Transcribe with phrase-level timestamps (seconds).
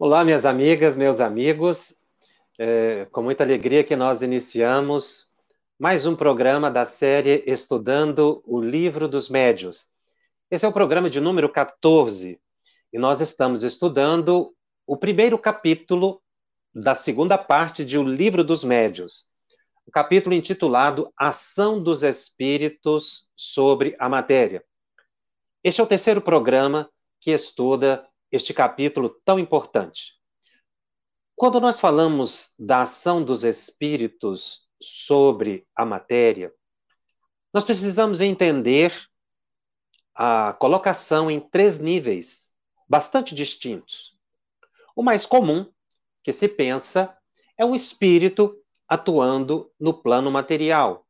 [0.00, 1.96] Olá, minhas amigas, meus amigos.
[2.56, 5.34] É, com muita alegria que nós iniciamos
[5.76, 9.88] mais um programa da série Estudando o Livro dos Médios.
[10.48, 12.40] Esse é o programa de número 14
[12.92, 14.54] e nós estamos estudando
[14.86, 16.22] o primeiro capítulo
[16.72, 19.28] da segunda parte de O Livro dos Médios,
[19.84, 24.62] o capítulo intitulado Ação dos Espíritos sobre a Matéria.
[25.64, 26.88] Este é o terceiro programa
[27.20, 30.14] que estuda este capítulo tão importante.
[31.34, 36.52] Quando nós falamos da ação dos espíritos sobre a matéria,
[37.52, 38.92] nós precisamos entender
[40.14, 42.52] a colocação em três níveis
[42.88, 44.16] bastante distintos.
[44.96, 45.70] O mais comum
[46.24, 47.16] que se pensa
[47.56, 51.06] é o espírito atuando no plano material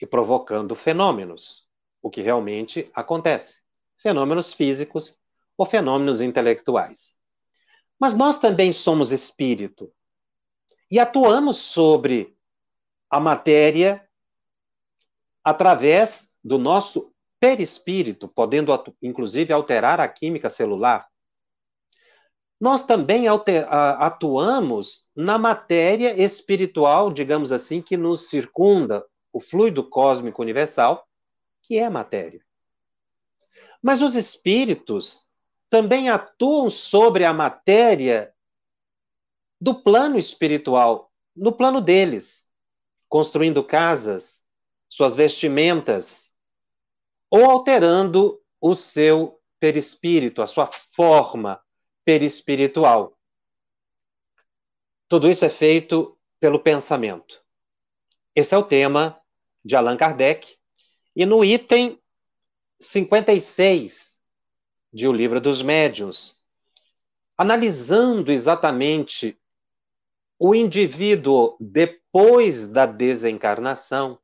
[0.00, 1.66] e provocando fenômenos,
[2.00, 3.62] o que realmente acontece.
[3.98, 5.21] Fenômenos físicos
[5.56, 7.16] ou fenômenos intelectuais.
[7.98, 9.92] Mas nós também somos espírito
[10.90, 12.36] e atuamos sobre
[13.08, 14.06] a matéria
[15.44, 21.08] através do nosso perispírito, podendo inclusive alterar a química celular.
[22.60, 31.04] Nós também atuamos na matéria espiritual, digamos assim, que nos circunda, o fluido cósmico universal,
[31.62, 32.44] que é a matéria.
[33.82, 35.28] Mas os espíritos
[35.72, 38.34] também atuam sobre a matéria
[39.58, 42.46] do plano espiritual, no plano deles,
[43.08, 44.44] construindo casas,
[44.86, 46.36] suas vestimentas,
[47.30, 51.58] ou alterando o seu perispírito, a sua forma
[52.04, 53.18] perispiritual.
[55.08, 57.42] Tudo isso é feito pelo pensamento.
[58.36, 59.18] Esse é o tema
[59.64, 60.54] de Allan Kardec.
[61.16, 61.98] E no item
[62.78, 64.21] 56
[64.92, 66.36] de O Livro dos Médiuns,
[67.36, 69.38] analisando exatamente
[70.38, 74.18] o indivíduo depois da desencarnação,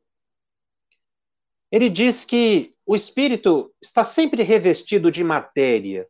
[1.71, 6.09] ele diz que o espírito está sempre revestido de matéria.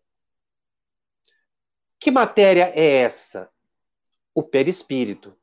[2.00, 3.50] Que matéria é essa?
[4.34, 5.36] O perispírito.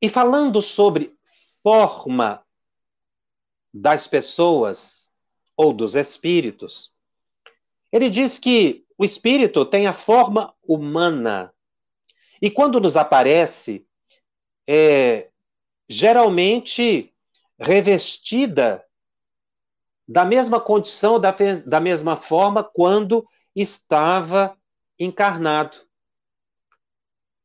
[0.00, 1.16] E falando sobre
[1.62, 2.44] forma
[3.72, 5.10] das pessoas
[5.56, 6.96] ou dos espíritos,
[7.92, 11.52] ele diz que o espírito tem a forma humana.
[12.40, 13.86] E quando nos aparece,
[14.66, 15.30] é
[15.88, 17.14] geralmente
[17.58, 18.84] revestida
[20.08, 21.34] da mesma condição, da,
[21.66, 24.56] da mesma forma, quando estava
[24.98, 25.78] encarnado.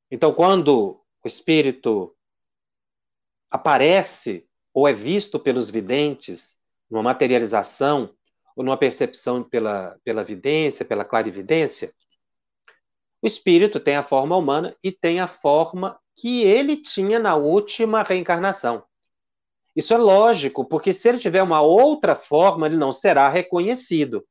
[0.10, 2.16] Então, quando o espírito
[3.52, 6.58] aparece ou é visto pelos videntes,
[6.90, 8.17] numa materialização,
[8.58, 11.94] ou numa percepção pela, pela vidência, pela clarividência,
[13.22, 18.02] o espírito tem a forma humana e tem a forma que ele tinha na última
[18.02, 18.84] reencarnação.
[19.76, 24.26] Isso é lógico, porque se ele tiver uma outra forma, ele não será reconhecido.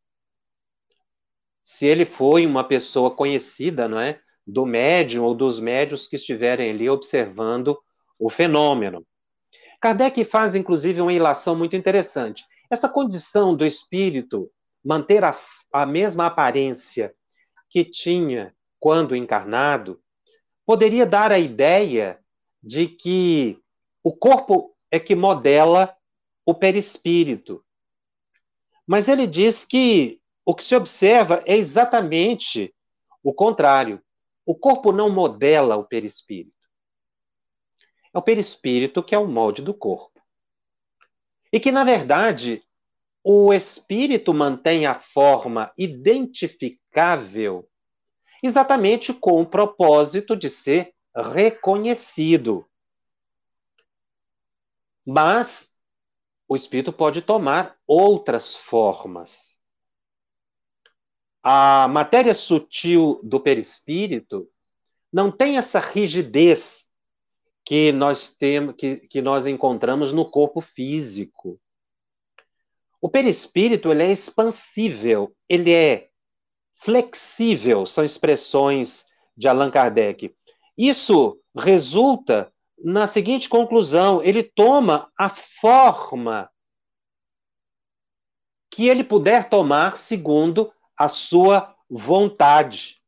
[1.62, 4.20] Se ele foi uma pessoa conhecida, não é?
[4.44, 7.78] Do médium ou dos médios que estiverem ali observando
[8.18, 9.06] o fenômeno.
[9.80, 12.44] Kardec faz, inclusive, uma ilação muito interessante.
[12.70, 14.50] Essa condição do espírito
[14.84, 15.38] manter a,
[15.72, 17.14] a mesma aparência
[17.68, 20.00] que tinha quando encarnado
[20.64, 22.20] poderia dar a ideia
[22.62, 23.60] de que
[24.02, 25.96] o corpo é que modela
[26.44, 27.64] o perispírito.
[28.86, 32.72] Mas ele diz que o que se observa é exatamente
[33.22, 34.00] o contrário.
[34.44, 36.56] O corpo não modela o perispírito.
[38.14, 40.15] É o perispírito que é o molde do corpo.
[41.52, 42.62] E que, na verdade,
[43.22, 47.68] o espírito mantém a forma identificável
[48.42, 52.68] exatamente com o propósito de ser reconhecido.
[55.04, 55.76] Mas
[56.48, 59.58] o espírito pode tomar outras formas.
[61.42, 64.50] A matéria sutil do perispírito
[65.12, 66.85] não tem essa rigidez
[67.66, 71.60] que nós temos que, que nós encontramos no corpo físico.
[73.00, 76.08] O perispírito ele é expansível, ele é
[76.78, 80.32] flexível, são expressões de Allan Kardec.
[80.78, 86.48] Isso resulta na seguinte conclusão: ele toma a forma
[88.70, 93.02] que ele puder tomar segundo a sua vontade.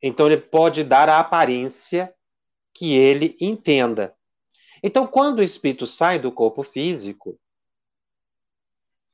[0.00, 2.13] Então ele pode dar a aparência
[2.74, 4.14] que ele entenda.
[4.82, 7.38] Então, quando o espírito sai do corpo físico,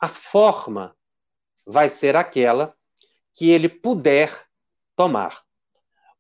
[0.01, 0.97] a forma
[1.67, 2.75] vai ser aquela
[3.35, 4.47] que ele puder
[4.97, 5.43] tomar.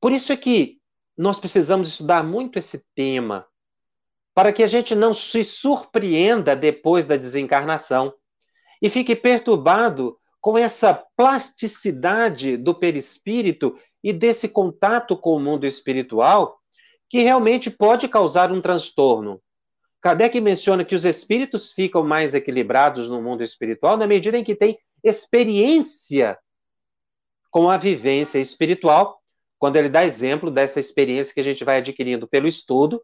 [0.00, 0.80] Por isso é que
[1.16, 3.46] nós precisamos estudar muito esse tema,
[4.34, 8.14] para que a gente não se surpreenda depois da desencarnação
[8.80, 16.59] e fique perturbado com essa plasticidade do perispírito e desse contato com o mundo espiritual,
[17.10, 19.42] que realmente pode causar um transtorno.
[20.00, 24.54] Kardec menciona que os espíritos ficam mais equilibrados no mundo espiritual na medida em que
[24.54, 26.38] têm experiência
[27.50, 29.20] com a vivência espiritual,
[29.58, 33.02] quando ele dá exemplo dessa experiência que a gente vai adquirindo pelo estudo,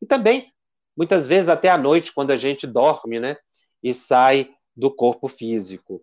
[0.00, 0.52] e também,
[0.96, 3.36] muitas vezes, até à noite, quando a gente dorme, né,
[3.82, 6.00] e sai do corpo físico.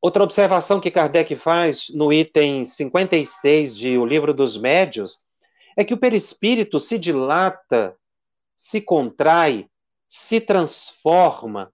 [0.00, 5.18] Outra observação que Kardec faz no item 56 de O Livro dos Médios
[5.76, 7.96] é que o perispírito se dilata,
[8.56, 9.68] se contrai,
[10.08, 11.72] se transforma.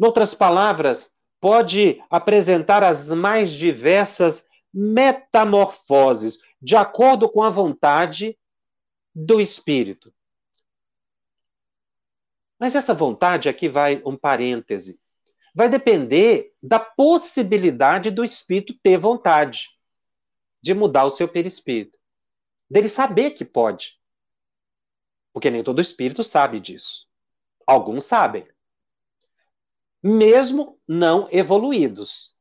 [0.00, 8.38] Em outras palavras, pode apresentar as mais diversas metamorfoses, de acordo com a vontade
[9.14, 10.12] do espírito.
[12.58, 15.00] Mas essa vontade, aqui vai um parêntese,
[15.54, 19.68] vai depender da possibilidade do espírito ter vontade
[20.62, 21.99] de mudar o seu perispírito.
[22.70, 23.98] Dele saber que pode.
[25.32, 27.08] Porque nem todo espírito sabe disso.
[27.66, 28.46] Alguns sabem.
[30.02, 32.36] Mesmo não evoluídos.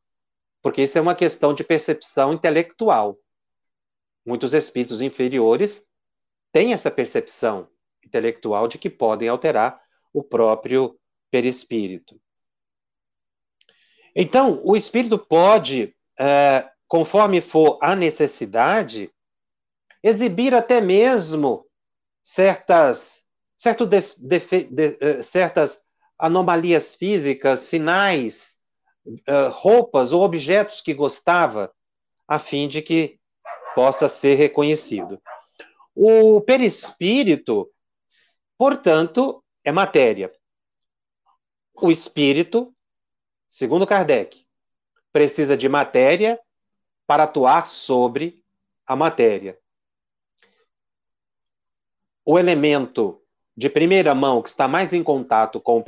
[0.62, 3.18] Porque isso é uma questão de percepção intelectual.
[4.26, 5.84] Muitos espíritos inferiores
[6.52, 7.70] têm essa percepção
[8.04, 9.82] intelectual de que podem alterar
[10.14, 11.00] o próprio
[11.32, 12.20] perispírito.
[14.16, 19.12] Então, o espírito pode, é, conforme for a necessidade,
[20.04, 21.66] exibir até mesmo
[22.24, 23.24] certas,
[23.58, 23.98] certo de,
[25.00, 25.84] eh, certas
[26.18, 28.60] anomalias físicas, sinais,
[29.06, 31.74] uh, roupas ou objetos que gostava,
[32.28, 33.20] a fim de que
[33.74, 35.22] possa ser reconhecido.
[35.96, 37.72] O perispírito,
[38.58, 40.32] portanto, é matéria.
[41.82, 42.74] O espírito,
[43.48, 44.46] segundo Kardec,
[45.12, 46.40] precisa de matéria
[47.08, 48.44] para atuar sobre
[48.86, 49.58] a matéria.
[52.32, 53.20] O elemento
[53.58, 55.84] de primeira mão que está mais em contato com o,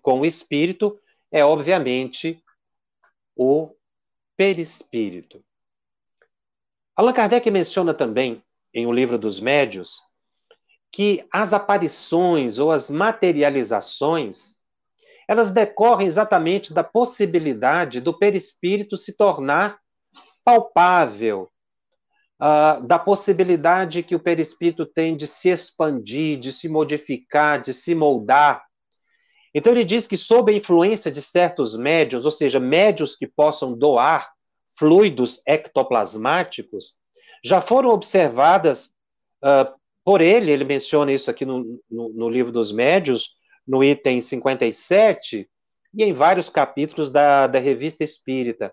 [0.00, 0.96] com o espírito
[1.32, 2.40] é, obviamente,
[3.34, 3.74] o
[4.36, 5.42] perispírito.
[6.94, 8.40] Allan Kardec menciona também,
[8.72, 10.00] em O Livro dos Médios,
[10.92, 14.60] que as aparições ou as materializações
[15.26, 19.80] elas decorrem exatamente da possibilidade do perispírito se tornar
[20.44, 21.50] palpável,
[22.40, 27.94] uh, da possibilidade que o perispírito tem de se expandir, de se modificar, de se
[27.94, 28.64] moldar.
[29.54, 33.76] Então ele diz que sob a influência de certos médios, ou seja, médios que possam
[33.76, 34.30] doar
[34.78, 36.94] fluidos ectoplasmáticos,
[37.44, 38.86] já foram observadas
[39.44, 43.30] uh, por ele, ele menciona isso aqui no, no, no, livro dos médios,
[43.66, 45.48] no item 57,
[45.92, 48.72] e em vários capítulos da, da revista espírita.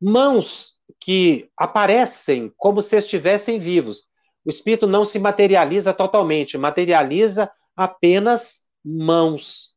[0.00, 4.08] Mãos que aparecem como se estivessem vivos.
[4.44, 9.74] O espírito não se materializa totalmente, materializa apenas mãos.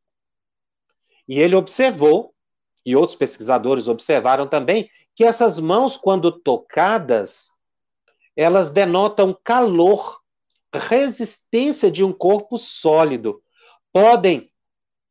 [1.27, 2.33] E ele observou,
[2.85, 7.49] e outros pesquisadores observaram também, que essas mãos, quando tocadas,
[8.35, 10.19] elas denotam calor,
[10.73, 13.41] resistência de um corpo sólido.
[13.91, 14.51] Podem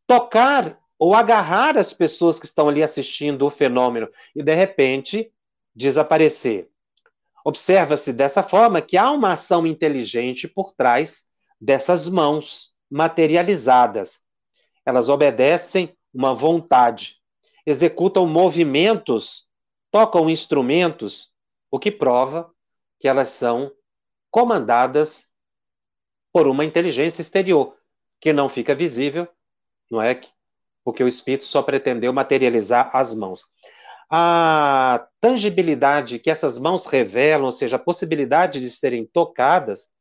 [0.07, 5.33] tocar ou agarrar as pessoas que estão ali assistindo o fenômeno e, de repente,
[5.75, 6.69] desaparecer.
[7.45, 11.29] Observa-se dessa forma que há uma ação inteligente por trás
[11.61, 14.25] dessas mãos materializadas.
[14.85, 17.17] Elas obedecem uma vontade,
[17.65, 19.47] executam movimentos,
[19.91, 21.31] tocam instrumentos,
[21.71, 22.51] o que prova
[22.99, 23.71] que elas são
[24.31, 25.31] comandadas
[26.33, 27.77] por uma inteligência exterior,
[28.21, 29.29] que não fica visível,
[29.91, 30.21] não é?
[30.89, 33.45] Porque o espírito só pretendeu materializar as mãos
[34.11, 39.93] a tangibilidade que essas mãos revelam, ou seja, a possibilidade de serem tocadas,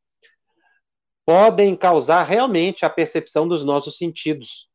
[1.25, 4.69] podem causar realmente a percepção dos nossos sentidos,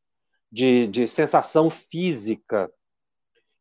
[0.50, 2.71] de, de sensação física.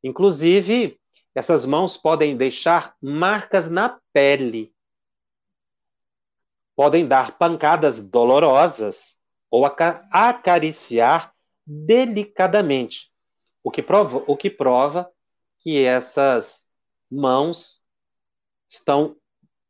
[0.03, 1.00] Inclusive,
[1.34, 4.75] essas mãos podem deixar marcas na pele,
[6.75, 9.17] podem dar pancadas dolorosas
[9.50, 9.65] ou
[10.12, 11.31] acariciar
[11.65, 13.12] delicadamente,
[13.63, 15.12] o que prova, o que prova
[15.60, 16.72] que essas
[17.10, 17.86] mãos
[18.68, 19.15] estão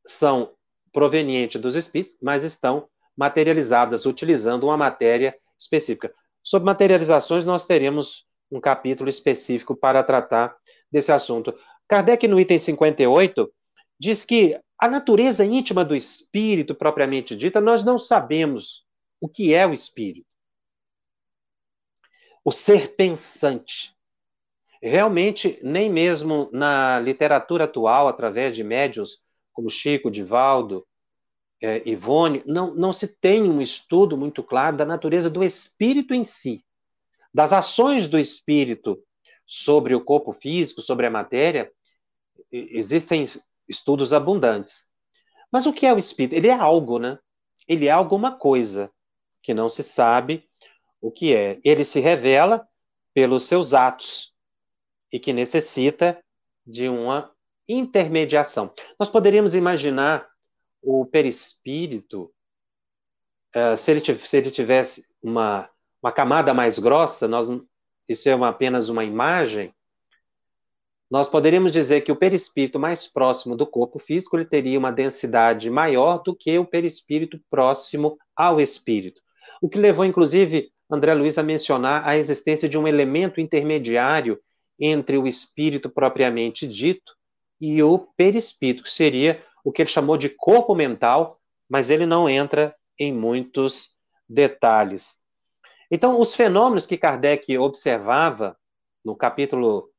[0.06, 0.54] são
[0.92, 6.14] provenientes dos espíritos, mas estão materializadas utilizando uma matéria específica.
[6.44, 10.56] Sobre materializações, nós teremos um capítulo específico para tratar
[10.92, 11.54] desse assunto.
[11.88, 13.52] Kardec, no item 58,
[14.00, 18.84] diz que A natureza íntima do espírito, propriamente dita, nós não sabemos
[19.22, 20.31] o que é o espírito.
[22.44, 23.96] O ser pensante.
[24.82, 29.22] Realmente, nem mesmo na literatura atual, através de médios
[29.54, 30.88] como Chico, Divaldo,
[31.62, 36.24] é, Ivone, não, não se tem um estudo muito claro da natureza do espírito em
[36.24, 36.66] si,
[37.32, 39.00] das ações do espírito
[39.46, 41.72] sobre o corpo físico, sobre a matéria.
[42.52, 43.26] Existem
[43.70, 44.90] estudos abundantes.
[45.52, 46.36] Mas o que é o espírito?
[46.36, 47.20] Ele é algo, né?
[47.68, 48.92] Ele é alguma coisa
[49.44, 50.50] que não se sabe
[51.02, 51.60] o que é.
[51.64, 52.68] Ele se revela
[53.14, 54.34] pelos seus atos
[55.12, 56.24] e que necessita
[56.66, 57.32] de uma
[57.68, 58.72] intermediação.
[59.00, 60.30] Nós poderíamos imaginar
[60.82, 62.32] o perispírito,
[63.56, 65.70] uh, se, ele, se, ele, tivesse uma,
[66.02, 67.48] uma camada mais grossa, nós,
[68.08, 69.74] isso é uma, apenas uma imagem,
[71.10, 75.70] nós poderíamos dizer que o perispírito mais próximo do corpo físico ele teria uma densidade
[75.70, 79.22] maior do que o perispírito próximo ao espírito.
[79.62, 84.38] O que levou, inclusive, André Luiz a mencionar a existência de um elemento intermediário
[84.78, 87.16] entre o espírito propriamente dito
[87.62, 92.28] e o perispírito, que seria o que ele chamou de corpo mental, mas ele não
[92.28, 93.96] entra em muitos
[94.28, 95.18] detalhes.
[95.90, 98.58] Então, os fenômenos que Kardec observava
[99.06, 99.90] no capítulo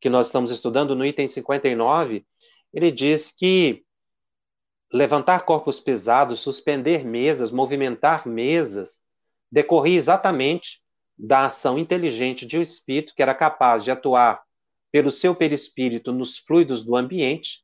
[0.00, 2.26] que nós estamos estudando no item 59,
[2.72, 3.84] ele diz que
[4.92, 9.01] levantar corpos pesados, suspender mesas, movimentar mesas,
[9.52, 10.82] decorria exatamente
[11.16, 14.42] da ação inteligente de um espírito que era capaz de atuar
[14.90, 17.62] pelo seu perispírito nos fluidos do ambiente,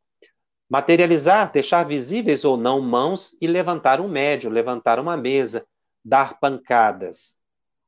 [0.69, 5.67] materializar, deixar visíveis ou não mãos e levantar um médio, levantar uma mesa,
[6.05, 7.39] dar pancadas.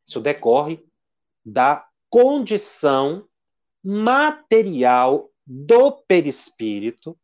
[0.07, 0.83] Isso decorre
[1.45, 3.27] da condição
[3.85, 7.19] material do perispírito,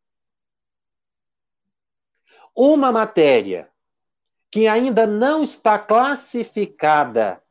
[2.55, 3.71] uma matéria
[4.57, 7.43] que ainda não está classificada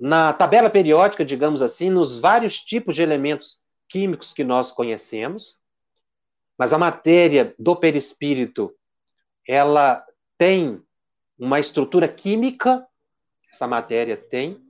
[0.00, 3.60] na tabela periódica, digamos assim, nos vários tipos de elementos
[3.90, 5.60] químicos que nós conhecemos,
[6.56, 8.74] mas a matéria do perispírito,
[9.46, 10.02] ela
[10.38, 10.82] tem
[11.38, 12.88] uma estrutura química,
[13.52, 14.66] essa matéria tem,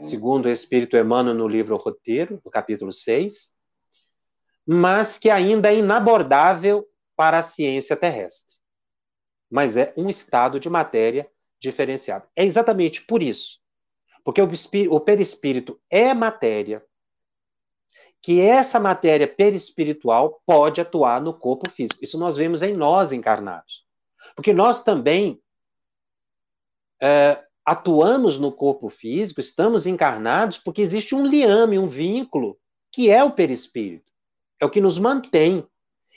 [0.00, 3.56] segundo o Espírito Emmanuel no livro Roteiro, no capítulo 6,
[4.66, 8.57] mas que ainda é inabordável para a ciência terrestre.
[9.50, 11.28] Mas é um estado de matéria
[11.60, 12.26] diferenciado.
[12.36, 13.58] É exatamente por isso,
[14.24, 16.84] porque o, perispírito é matéria,
[18.22, 22.02] que essa matéria perispiritual pode atuar no corpo físico.
[22.02, 23.86] Isso nós vemos em nós encarnados.
[24.34, 25.40] Porque nós também
[27.00, 32.58] é, atuamos no corpo físico, estamos encarnados porque existe um liame, um vínculo,
[32.92, 34.10] que é o perispírito.
[34.60, 35.66] É o que nos mantém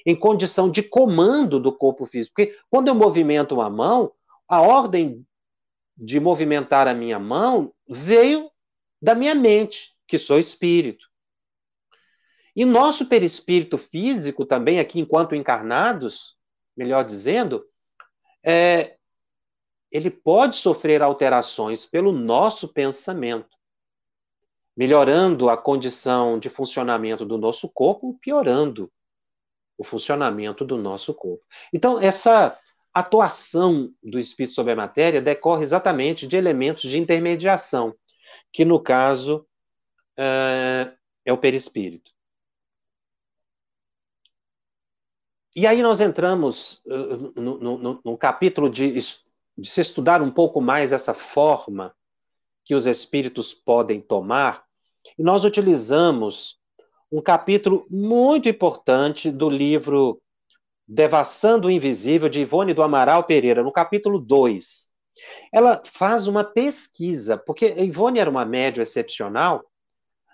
[0.06, 2.36] em condição de comando do corpo físico.
[2.36, 4.12] Porque quando eu movimento uma mão,
[4.48, 5.26] a ordem
[5.98, 8.50] de movimentar a minha mão veio
[9.02, 11.10] da minha mente, que sou espírito.
[12.56, 16.36] E nosso perispírito físico também, aqui enquanto encarnados,
[16.76, 17.66] melhor dizendo,
[18.44, 18.98] é,
[19.92, 23.58] ele pode sofrer alterações pelo nosso pensamento,
[24.76, 28.92] melhorando a condição de funcionamento do nosso corpo, piorando
[29.82, 31.44] o funcionamento do nosso corpo.
[31.74, 32.58] Então, essa
[32.94, 37.96] atuação do espírito sobre a matéria decorre exatamente de elementos de intermediação,
[38.52, 39.48] que no caso
[40.18, 40.92] é,
[41.26, 42.12] é o perispírito.
[45.56, 49.00] E aí nós entramos uh, no, no, no capítulo de
[49.58, 51.94] de se estudar um pouco mais essa forma
[52.64, 54.64] que os espíritos podem tomar,
[55.18, 56.60] e nós utilizamos
[57.12, 60.22] um capítulo muito importante do livro
[60.88, 64.90] Devassando o Invisível, de Ivone do Amaral Pereira, no capítulo 2.
[65.52, 69.64] Ela faz uma pesquisa, porque Ivone era uma médium excepcional,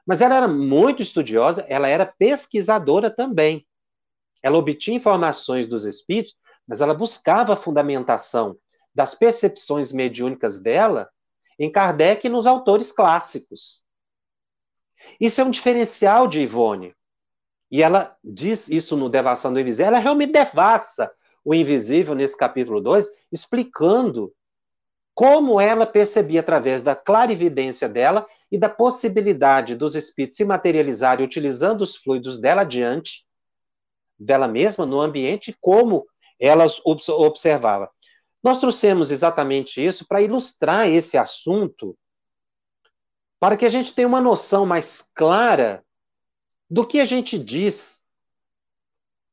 [0.06, 3.66] mas ela era muito estudiosa, ela era pesquisadora também.
[4.44, 6.36] Ela obtinha informações dos espíritos,
[6.68, 8.56] mas ela buscava fundamentação
[8.94, 11.10] das percepções mediúnicas dela
[11.60, 13.84] em Kardec e nos autores clássicos.
[15.20, 16.94] Isso é um diferencial de Ivone.
[17.70, 19.88] E ela diz isso no Devassando do Invisível.
[19.88, 21.12] Ela realmente devassa
[21.44, 24.34] o invisível nesse capítulo 2, explicando
[25.14, 31.82] como ela percebia através da clarividência dela e da possibilidade dos espíritos se materializarem utilizando
[31.82, 33.26] os fluidos dela diante
[34.20, 36.06] dela mesma no ambiente, como
[36.40, 37.90] elas observava.
[38.44, 41.98] Nós trouxemos exatamente isso para ilustrar esse assunto,
[43.40, 45.84] para que a gente tenha uma noção mais clara
[46.70, 48.04] do que a gente diz,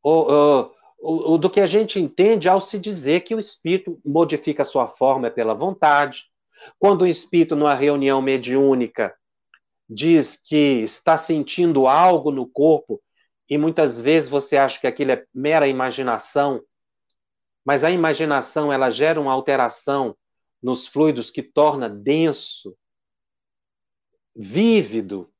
[0.02, 4.00] ou, ou, o, o, do que a gente entende ao se dizer que o espírito
[4.04, 6.26] modifica a sua forma pela vontade.
[6.78, 9.14] Quando o espírito, numa reunião mediúnica,
[9.88, 13.02] diz que está sentindo algo no corpo
[13.48, 16.62] e muitas vezes você acha que aquilo é mera imaginação,
[17.64, 20.16] mas a imaginação ela gera uma alteração
[20.62, 22.74] nos fluidos que torna denso,
[24.34, 25.30] vívido,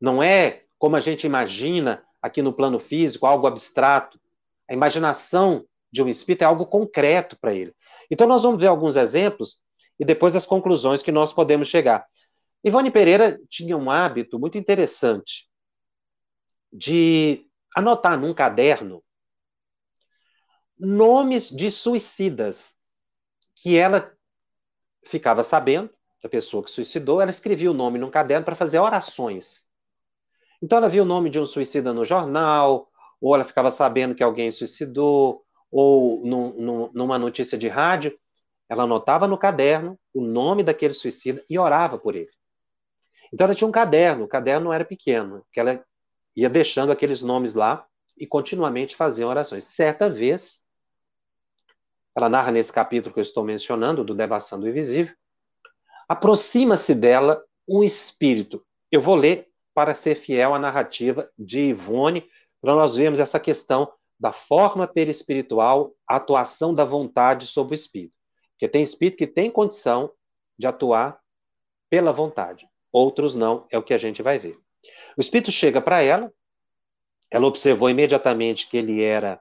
[0.00, 4.20] não é como a gente imagina aqui no plano físico, algo abstrato.
[4.68, 7.74] A imaginação de um espírito é algo concreto para ele.
[8.10, 9.60] Então nós vamos ver alguns exemplos
[9.98, 12.06] e depois as conclusões que nós podemos chegar.
[12.64, 15.48] Ivone Pereira tinha um hábito muito interessante
[16.72, 17.46] de
[17.76, 19.02] anotar num caderno
[20.78, 22.76] nomes de suicidas
[23.54, 24.12] que ela
[25.04, 25.90] ficava sabendo
[26.24, 29.68] da pessoa que suicidou, ela escrevia o nome num caderno para fazer orações.
[30.62, 32.90] Então ela via o nome de um suicida no jornal,
[33.20, 36.24] ou ela ficava sabendo que alguém suicidou, ou
[36.94, 38.18] numa notícia de rádio,
[38.70, 42.32] ela anotava no caderno o nome daquele suicida e orava por ele.
[43.30, 45.84] Então ela tinha um caderno, o caderno não era pequeno, que ela
[46.34, 49.64] ia deixando aqueles nomes lá e continuamente fazia orações.
[49.64, 50.64] Certa vez,
[52.16, 55.14] ela narra nesse capítulo que eu estou mencionando, do Devassando do Invisível,
[56.08, 58.64] aproxima-se dela um espírito.
[58.90, 62.28] Eu vou ler para ser fiel à narrativa de Ivone,
[62.60, 68.16] para nós vermos essa questão da forma perispiritual, a atuação da vontade sobre o espírito.
[68.52, 70.10] Porque tem espírito que tem condição
[70.56, 71.20] de atuar
[71.90, 74.58] pela vontade, outros não, é o que a gente vai ver.
[75.16, 76.32] O espírito chega para ela,
[77.30, 79.40] ela observou imediatamente que ele era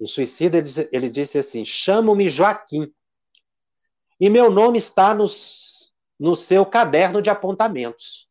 [0.00, 0.62] um suicida,
[0.92, 2.92] ele, disse assim: Chamo-me Joaquim,
[4.20, 5.85] e meu nome está nos,
[6.18, 8.28] no seu caderno de apontamentos.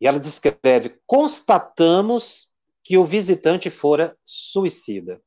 [0.00, 2.50] E ela descreve: constatamos
[2.82, 5.22] que o visitante fora suicida.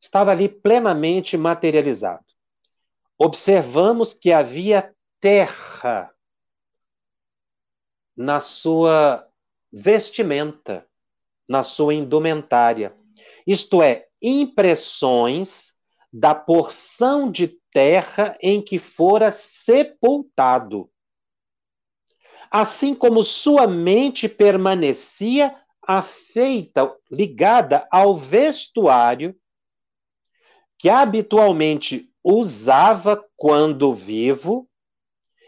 [0.00, 2.24] Estava ali plenamente materializado.
[3.18, 6.12] Observamos que havia terra
[8.16, 9.28] na sua
[9.72, 10.86] vestimenta,
[11.48, 12.96] na sua indumentária.
[13.46, 15.76] Isto é, impressões
[16.12, 20.90] da porção de terra em que fora sepultado.
[22.50, 29.40] Assim como sua mente permanecia afeita, ligada ao vestuário
[30.76, 34.68] que habitualmente usava quando vivo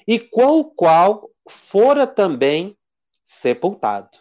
[0.07, 2.79] e com o qual fora também
[3.25, 4.17] sepultado.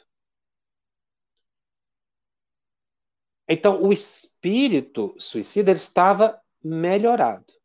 [3.47, 7.58] Então, o espírito suicida estava melhorado.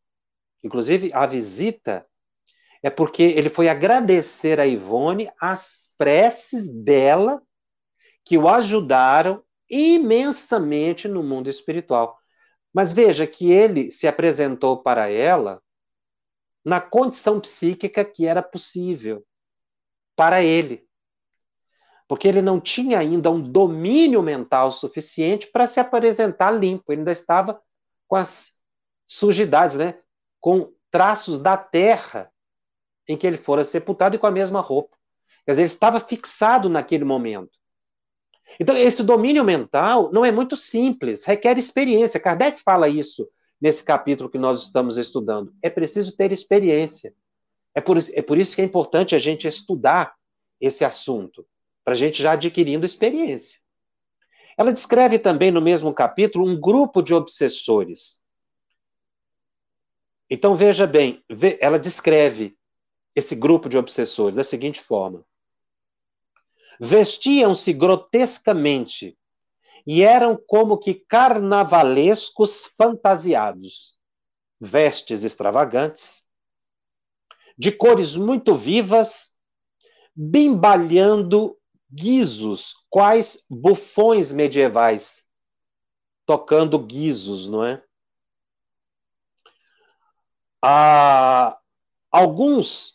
[0.64, 2.06] Inclusive, a visita
[2.82, 7.40] é porque ele foi agradecer a Ivone as preces dela
[8.24, 12.18] que o ajudaram imensamente no mundo espiritual.
[12.72, 15.62] Mas veja que ele se apresentou para ela
[16.64, 19.24] na condição psíquica que era possível
[20.16, 20.88] para ele
[22.06, 26.92] porque ele não tinha ainda um domínio mental suficiente para se apresentar limpo.
[26.92, 27.60] Ele ainda estava
[28.06, 28.52] com as
[29.06, 29.98] sujidades, né?
[30.44, 32.30] Com traços da terra
[33.08, 34.94] em que ele fora sepultado e com a mesma roupa.
[35.42, 37.58] Quer dizer, ele estava fixado naquele momento.
[38.60, 42.20] Então, esse domínio mental não é muito simples, requer experiência.
[42.20, 43.26] Kardec fala isso
[43.58, 45.50] nesse capítulo que nós estamos estudando.
[45.62, 47.14] É preciso ter experiência.
[47.74, 50.14] É por, é por isso que é importante a gente estudar
[50.60, 51.46] esse assunto
[51.82, 53.60] para a gente já adquirindo experiência.
[54.58, 58.22] Ela descreve também no mesmo capítulo um grupo de obsessores.
[60.28, 61.22] Então veja bem,
[61.60, 62.56] ela descreve
[63.14, 65.24] esse grupo de obsessores da seguinte forma:
[66.80, 69.16] vestiam-se grotescamente
[69.86, 73.98] e eram como que carnavalescos fantasiados,
[74.58, 76.26] vestes extravagantes,
[77.56, 79.36] de cores muito vivas,
[80.16, 81.56] bimbalhando
[81.92, 85.24] guizos, quais bufões medievais
[86.26, 87.84] tocando guizos, não é?
[90.66, 91.58] Ah,
[92.10, 92.94] alguns,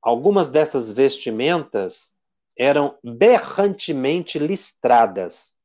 [0.00, 2.14] algumas dessas vestimentas
[2.56, 5.56] eram berrantemente listradas.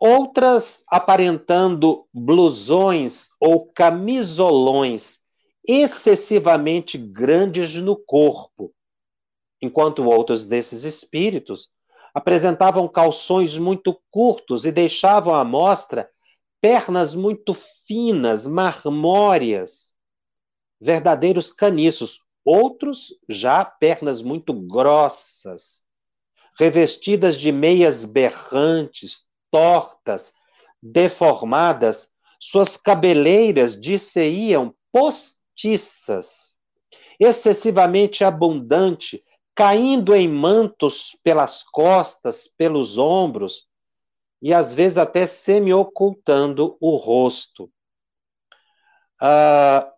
[0.00, 5.20] Outras aparentando blusões ou camisolões
[5.64, 8.74] excessivamente grandes no corpo,
[9.62, 11.70] enquanto outros desses espíritos
[12.12, 16.10] apresentavam calções muito curtos e deixavam à mostra
[16.60, 19.91] pernas muito finas, marmóreas,
[20.82, 25.82] verdadeiros caniços, outros já pernas muito grossas,
[26.58, 30.34] revestidas de meias berrantes, tortas,
[30.82, 36.56] deformadas, suas cabeleiras disseíam postiças,
[37.20, 43.68] excessivamente abundante, caindo em mantos pelas costas, pelos ombros,
[44.40, 47.70] e às vezes até semi-ocultando o rosto.
[49.22, 49.91] Uh,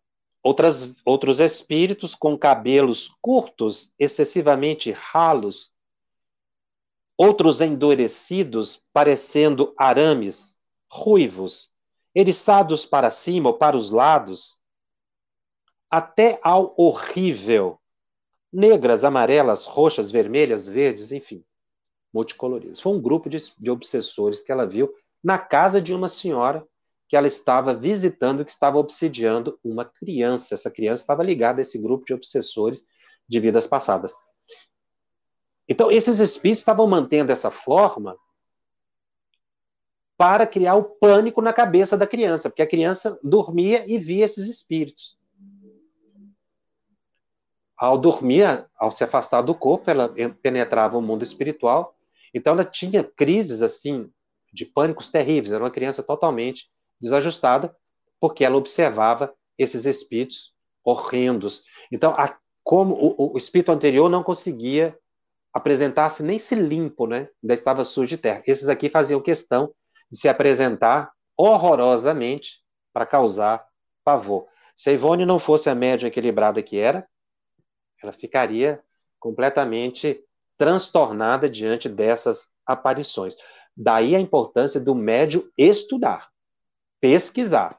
[0.45, 5.73] outras, outros espíritos com cabelos curtos, excessivamente ralos,
[7.17, 11.75] outros endurecidos, parecendo arames, ruivos,
[12.15, 14.61] eriçados para cima ou para os lados,
[15.91, 17.81] até ao horrível,
[18.53, 21.45] negras, amarelas, roxas, vermelhas, verdes, enfim
[22.15, 22.81] multicoloridas.
[22.81, 26.65] Foi um grupo de, de obsessores que ela viu na casa de uma senhora
[27.09, 30.55] que ela estava visitando, que estava obsidiando uma criança.
[30.55, 32.87] Essa criança estava ligada a esse grupo de obsessores
[33.29, 34.15] de vidas passadas.
[35.69, 38.17] Então, esses espíritos estavam mantendo essa forma
[40.17, 44.47] para criar o pânico na cabeça da criança, porque a criança dormia e via esses
[44.47, 45.19] espíritos.
[47.77, 51.95] Ao dormir, ao se afastar do corpo, ela penetrava o mundo espiritual
[52.35, 54.11] então ela tinha crises assim
[54.53, 56.69] de pânicos terríveis, era uma criança totalmente
[57.01, 57.75] desajustada,
[58.21, 61.65] porque ela observava esses espíritos horrendos.
[61.91, 64.99] Então, a, como o, o, espírito anterior não conseguia
[65.53, 67.29] apresentar-se nem se limpo, né?
[67.43, 68.43] Ainda estava sujo de terra.
[68.47, 69.73] Esses aqui faziam questão
[70.11, 72.61] de se apresentar horrorosamente
[72.93, 73.67] para causar
[74.05, 74.47] pavor.
[74.75, 77.07] Se a Ivone não fosse a médium equilibrada que era,
[78.03, 78.83] ela ficaria
[79.19, 80.23] completamente
[80.59, 83.37] transtornada diante dessas aparições.
[83.77, 86.29] Daí a importância do médio estudar,
[87.05, 87.79] pesquisar,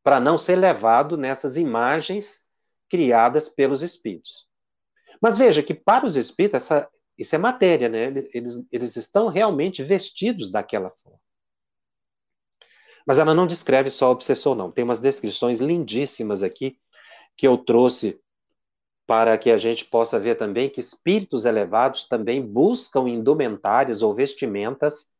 [0.00, 2.46] para não ser levado nessas imagens
[2.88, 4.46] criadas pelos espíritos.
[5.20, 8.04] Mas veja que para os espíritos, essa, isso é matéria, né?
[8.32, 11.18] Eles, eles estão realmente vestidos daquela forma.
[13.04, 14.70] Mas ela não descreve só o obsessor, não.
[14.70, 16.78] Tem umas descrições lindíssimas aqui
[17.36, 18.20] que eu trouxe
[19.04, 25.12] para que a gente possa ver também que espíritos elevados também buscam indumentárias ou vestimentas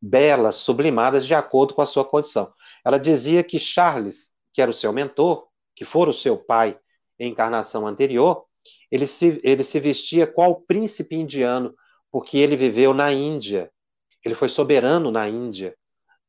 [0.00, 2.52] belas, sublimadas de acordo com a sua condição.
[2.84, 6.78] Ela dizia que Charles, que era o seu mentor, que fora o seu pai
[7.18, 8.44] em encarnação anterior,
[8.90, 11.74] ele se, ele se vestia qual príncipe indiano,
[12.10, 13.70] porque ele viveu na Índia,
[14.24, 15.76] ele foi soberano na Índia,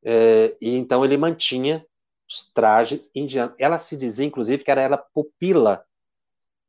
[0.04, 1.86] é, e então ele mantinha
[2.30, 3.56] os trajes indianos.
[3.58, 5.84] Ela se dizia, inclusive, que era ela pupila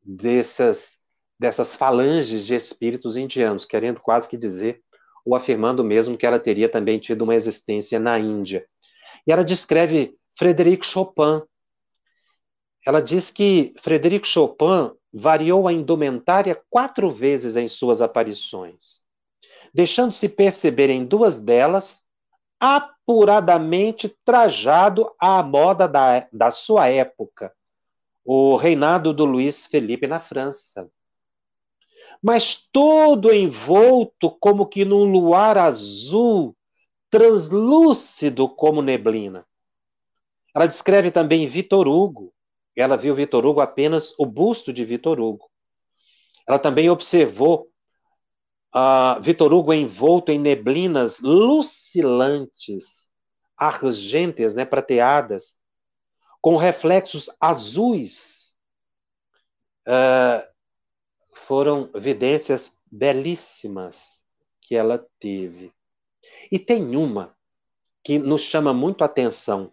[0.03, 0.99] dessas,
[1.39, 4.83] dessas falanges de espíritos indianos, querendo quase que dizer,
[5.29, 8.67] ou afirmando mesmo que ela teria também tido uma existência na Índia.
[9.27, 11.43] E ela descreve Frederic Chopin.
[12.87, 19.03] Ela diz que Frederic Chopin variou a indumentária quatro vezes em suas aparições,
[19.75, 22.07] deixando-se perceber em duas delas
[22.59, 27.53] apuradamente trajado à moda da, da sua época,
[28.25, 30.91] o reinado do Luiz Felipe na França.
[32.23, 36.57] Mas todo envolto como que num luar azul,
[37.11, 39.47] translúcido como neblina.
[40.55, 42.33] Ela descreve também Vitor Hugo.
[42.77, 45.49] Ela viu Vitor Hugo apenas o busto de Vitor Hugo.
[46.47, 47.71] Ela também observou
[48.75, 53.09] uh, Vitor Hugo envolto em neblinas lucilantes,
[53.57, 55.57] argentes, né, prateadas,
[56.41, 58.57] com reflexos azuis.
[59.87, 60.47] Uh,
[61.49, 64.23] foram evidências belíssimas
[64.61, 65.73] que ela teve.
[66.53, 67.35] E tem uma
[68.05, 69.73] que nos chama muito a atenção.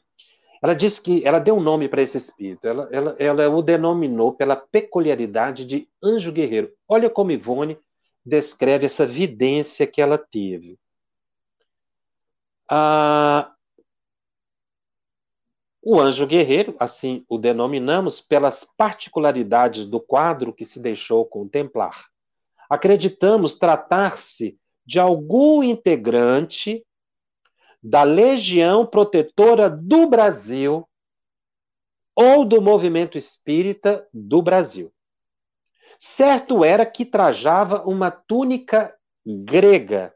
[0.64, 2.66] Ela diz que ela deu um nome para esse espírito.
[2.66, 6.72] Ela, ela, ela o denominou pela peculiaridade de anjo guerreiro.
[6.88, 7.78] Olha como Ivone
[8.26, 10.80] descreve essa vidência que ela teve.
[12.72, 13.54] Ah,
[15.88, 22.08] o anjo guerreiro, assim o denominamos, pelas particularidades do quadro que se deixou contemplar.
[22.68, 26.84] Acreditamos tratar-se de algum integrante
[27.84, 30.90] da Legião Protetora do Brasil
[32.16, 34.92] ou do movimento espírita do Brasil.
[36.00, 40.16] Certo era que trajava uma túnica grega,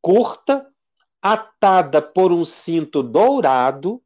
[0.00, 0.66] curta,
[1.32, 4.00] atada por um cinto dourado,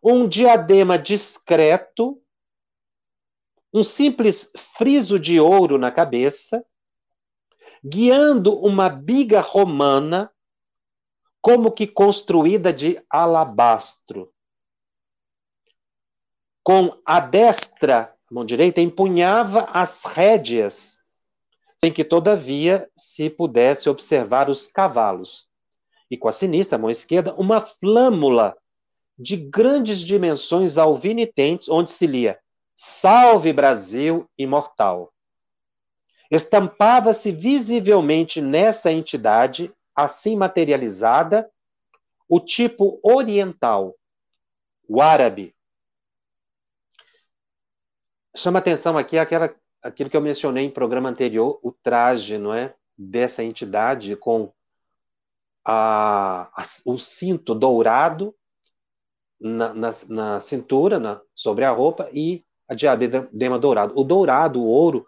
[0.00, 2.22] um diadema discreto,
[3.74, 6.64] um simples friso de ouro na cabeça,
[7.84, 10.32] guiando uma biga romana,
[11.42, 14.32] como que construída de alabastro.
[16.62, 20.98] Com a destra, a mão direita, empunhava as rédeas,
[21.80, 25.49] sem que, todavia, se pudesse observar os cavalos
[26.10, 28.56] e com a sinistra, mão esquerda, uma flâmula
[29.18, 32.38] de grandes dimensões alvinitentes, onde se lia
[32.74, 35.12] Salve Brasil imortal.
[36.30, 41.50] Estampava-se visivelmente nessa entidade, assim materializada,
[42.26, 43.94] o tipo oriental,
[44.88, 45.54] o árabe.
[48.34, 52.74] Chama atenção aqui aquela, aquilo que eu mencionei em programa anterior, o traje, não é?
[52.96, 54.50] Dessa entidade com
[55.72, 58.34] a, a, o cinto dourado
[59.40, 63.94] na, na, na cintura, na, sobre a roupa, e a diadema dourado.
[63.96, 65.06] O dourado, o ouro,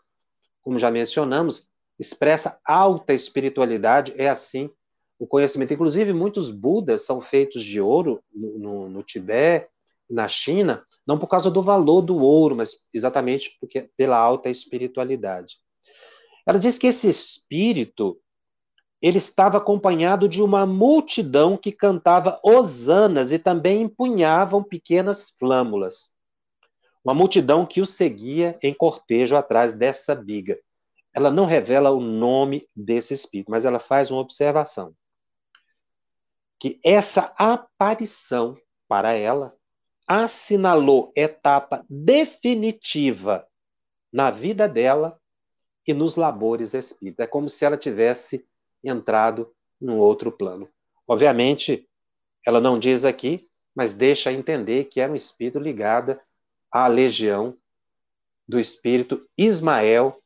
[0.62, 4.70] como já mencionamos, expressa alta espiritualidade, é assim
[5.18, 5.74] o conhecimento.
[5.74, 9.68] Inclusive, muitos Budas são feitos de ouro no, no, no Tibete,
[10.08, 15.56] na China, não por causa do valor do ouro, mas exatamente porque pela alta espiritualidade.
[16.46, 18.21] Ela diz que esse espírito
[19.02, 26.14] ele estava acompanhado de uma multidão que cantava hosanas e também empunhavam pequenas flâmulas.
[27.04, 30.56] Uma multidão que o seguia em cortejo atrás dessa biga.
[31.12, 34.94] Ela não revela o nome desse espírito, mas ela faz uma observação.
[36.60, 39.52] Que essa aparição para ela
[40.06, 43.44] assinalou etapa definitiva
[44.12, 45.20] na vida dela
[45.84, 47.24] e nos labores espíritas.
[47.24, 48.46] É como se ela tivesse
[48.82, 50.68] entrado num outro plano.
[51.06, 51.88] Obviamente,
[52.46, 56.18] ela não diz aqui, mas deixa entender que era um espírito ligado
[56.70, 57.56] à legião
[58.46, 60.16] do espírito Ismael,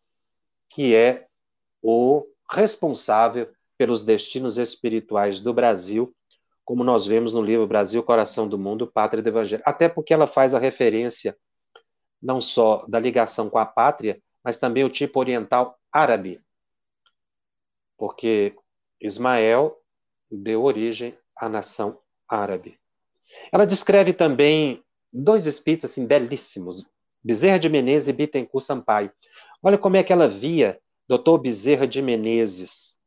[0.71, 1.27] que é
[1.83, 6.15] o responsável pelos destinos espirituais do Brasil,
[6.65, 9.63] como nós vemos no livro Brasil, Coração do Mundo, Pátria do Evangelho.
[9.65, 11.37] Até porque ela faz a referência
[12.21, 16.41] não só da ligação com a pátria, mas também o tipo oriental árabe,
[17.97, 18.55] porque
[19.01, 19.77] Ismael
[20.31, 22.79] deu origem à nação árabe.
[23.51, 24.83] Ela descreve também
[25.13, 26.87] dois espíritos assim belíssimos,
[27.23, 29.11] Bezerra de Menezes e Bittencourt Sampaio.
[29.63, 31.39] Olha como é que ela via Dr.
[31.41, 32.99] Bezerra de Menezes.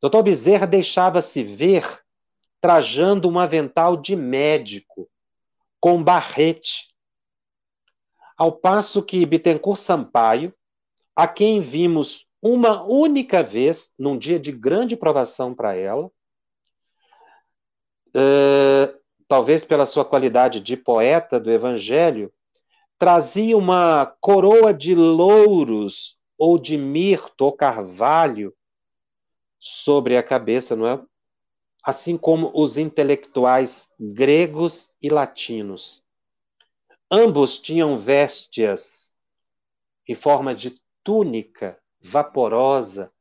[0.00, 0.22] Dr.
[0.22, 1.84] Bezerra deixava-se ver
[2.60, 5.08] trajando um avental de médico,
[5.80, 6.94] com barrete.
[8.36, 10.54] Ao passo que Bittencourt Sampaio,
[11.14, 16.06] a quem vimos uma única vez, num dia de grande provação para ela,
[18.08, 22.32] uh, talvez pela sua qualidade de poeta do Evangelho,
[22.98, 28.54] trazia uma coroa de louros ou de mirto ou carvalho
[29.58, 31.02] sobre a cabeça, não é?
[31.82, 36.06] Assim como os intelectuais gregos e latinos.
[37.10, 39.14] Ambos tinham vestes
[40.06, 43.12] em forma de túnica vaporosa,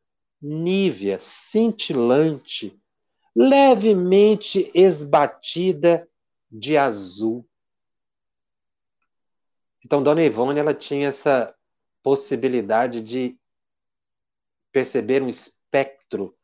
[0.42, 2.80] nívea, cintilante,
[3.36, 6.08] levemente esbatida
[6.50, 7.48] de azul.
[9.84, 11.56] Então, Dona Ivone, ela tinha essa
[12.04, 13.38] possibilidade de
[14.72, 16.36] perceber um espectro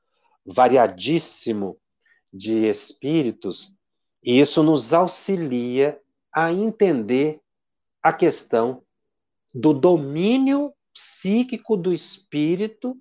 [0.45, 1.79] variadíssimo
[2.31, 3.75] de espíritos,
[4.23, 6.01] e isso nos auxilia
[6.33, 7.39] a entender
[8.01, 8.83] a questão
[9.53, 12.95] do domínio psíquico do espírito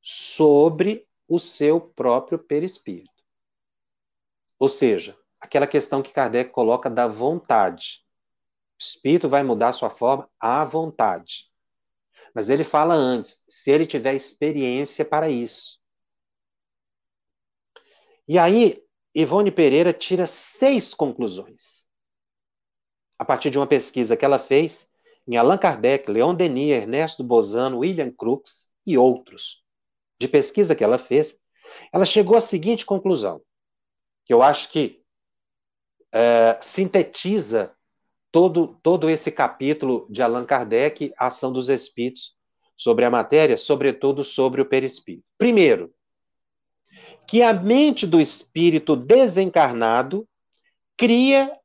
[0.00, 3.10] sobre o seu próprio perispírito.
[4.58, 8.04] Ou seja, aquela questão que Kardec coloca da vontade.
[8.78, 11.50] O espírito vai mudar sua forma à vontade.
[12.34, 15.78] Mas ele fala antes, se ele tiver experiência para isso.
[18.26, 18.76] E aí,
[19.14, 21.79] Ivone Pereira tira seis conclusões
[23.20, 24.88] a partir de uma pesquisa que ela fez
[25.28, 29.62] em Allan Kardec, Leon Denis, Ernesto Bozano, William Crookes e outros,
[30.18, 31.38] de pesquisa que ela fez,
[31.92, 33.42] ela chegou à seguinte conclusão,
[34.24, 35.02] que eu acho que
[36.10, 37.76] é, sintetiza
[38.32, 42.34] todo, todo esse capítulo de Allan Kardec, a ação dos espíritos
[42.74, 45.26] sobre a matéria, sobretudo sobre o perispírito.
[45.36, 45.92] Primeiro,
[47.28, 50.26] que a mente do espírito desencarnado
[50.96, 51.59] cria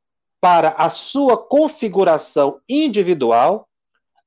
[0.46, 3.68] para a sua configuração individual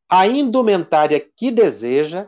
[0.09, 2.27] a indumentária que deseja,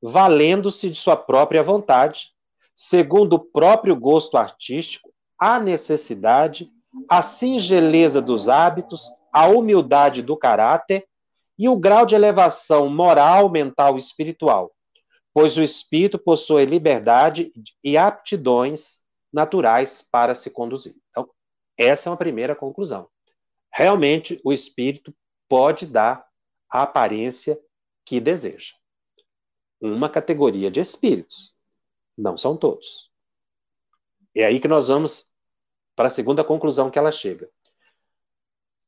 [0.00, 2.28] valendo-se de sua própria vontade,
[2.72, 6.70] segundo o próprio gosto artístico, a necessidade,
[7.08, 11.04] a singeleza dos hábitos, a humildade do caráter
[11.58, 14.70] e o grau de elevação moral, mental e espiritual,
[15.34, 17.50] pois o espírito possui liberdade
[17.82, 19.00] e aptidões
[19.32, 20.94] naturais para se conduzir.
[21.10, 21.28] Então,
[21.76, 23.08] essa é uma primeira conclusão
[23.76, 25.14] realmente o espírito
[25.46, 26.26] pode dar
[26.70, 27.60] a aparência
[28.06, 28.72] que deseja.
[29.78, 31.54] Uma categoria de espíritos.
[32.16, 33.10] Não são todos.
[34.34, 35.30] É aí que nós vamos
[35.94, 37.50] para a segunda conclusão que ela chega.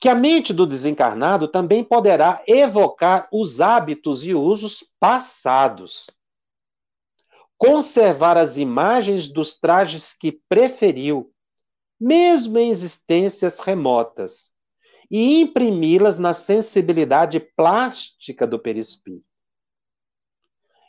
[0.00, 6.08] Que a mente do desencarnado também poderá evocar os hábitos e usos passados,
[7.58, 11.30] conservar as imagens dos trajes que preferiu,
[12.00, 14.56] mesmo em existências remotas,
[15.10, 19.24] e imprimi-las na sensibilidade plástica do perispírito.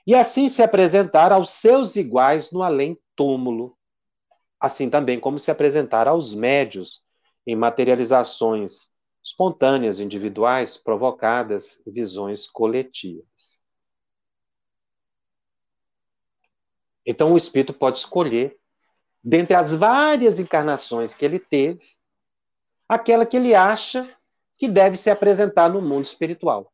[0.05, 3.77] E assim se apresentar aos seus iguais no além-túmulo,
[4.59, 7.03] assim também como se apresentar aos médios
[7.45, 13.61] em materializações espontâneas, individuais, provocadas, visões coletivas.
[17.05, 18.57] Então o espírito pode escolher,
[19.23, 21.98] dentre as várias encarnações que ele teve,
[22.89, 24.09] aquela que ele acha
[24.57, 26.73] que deve se apresentar no mundo espiritual.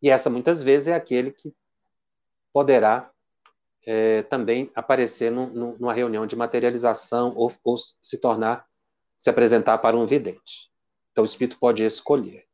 [0.00, 1.54] E essa muitas vezes é aquele que
[2.52, 3.10] poderá
[3.84, 8.66] é, também aparecer numa reunião de materialização ou, ou se tornar,
[9.18, 10.70] se apresentar para um vidente.
[11.12, 12.46] Então o espírito pode escolher.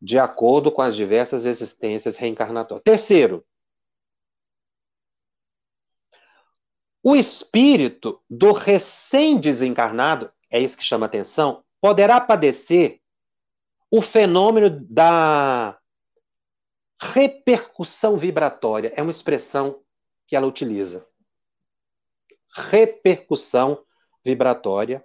[0.00, 2.84] De acordo com as diversas existências reencarnatórias.
[2.84, 3.44] Terceiro,
[7.08, 13.00] O espírito do recém-desencarnado, é isso que chama atenção, poderá padecer
[13.88, 15.78] o fenômeno da
[17.00, 18.92] repercussão vibratória.
[18.96, 19.84] É uma expressão
[20.26, 21.06] que ela utiliza.
[22.52, 23.84] Repercussão
[24.24, 25.04] vibratória.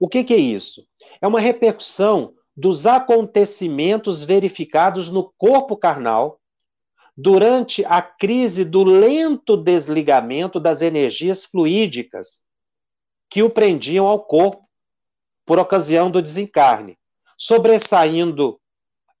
[0.00, 0.88] O que, que é isso?
[1.20, 6.40] É uma repercussão dos acontecimentos verificados no corpo carnal
[7.20, 12.44] durante a crise do lento desligamento das energias fluídicas
[13.28, 14.68] que o prendiam ao corpo
[15.44, 16.96] por ocasião do desencarne,
[17.36, 18.60] sobressaindo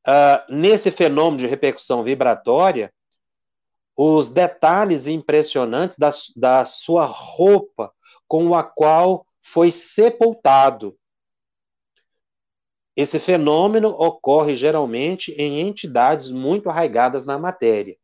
[0.06, 2.94] uh, nesse fenômeno de repercussão vibratória
[3.96, 7.92] os detalhes impressionantes da, da sua roupa
[8.28, 10.96] com a qual foi sepultado
[12.98, 17.96] esse fenômeno ocorre geralmente em entidades muito arraigadas na matéria.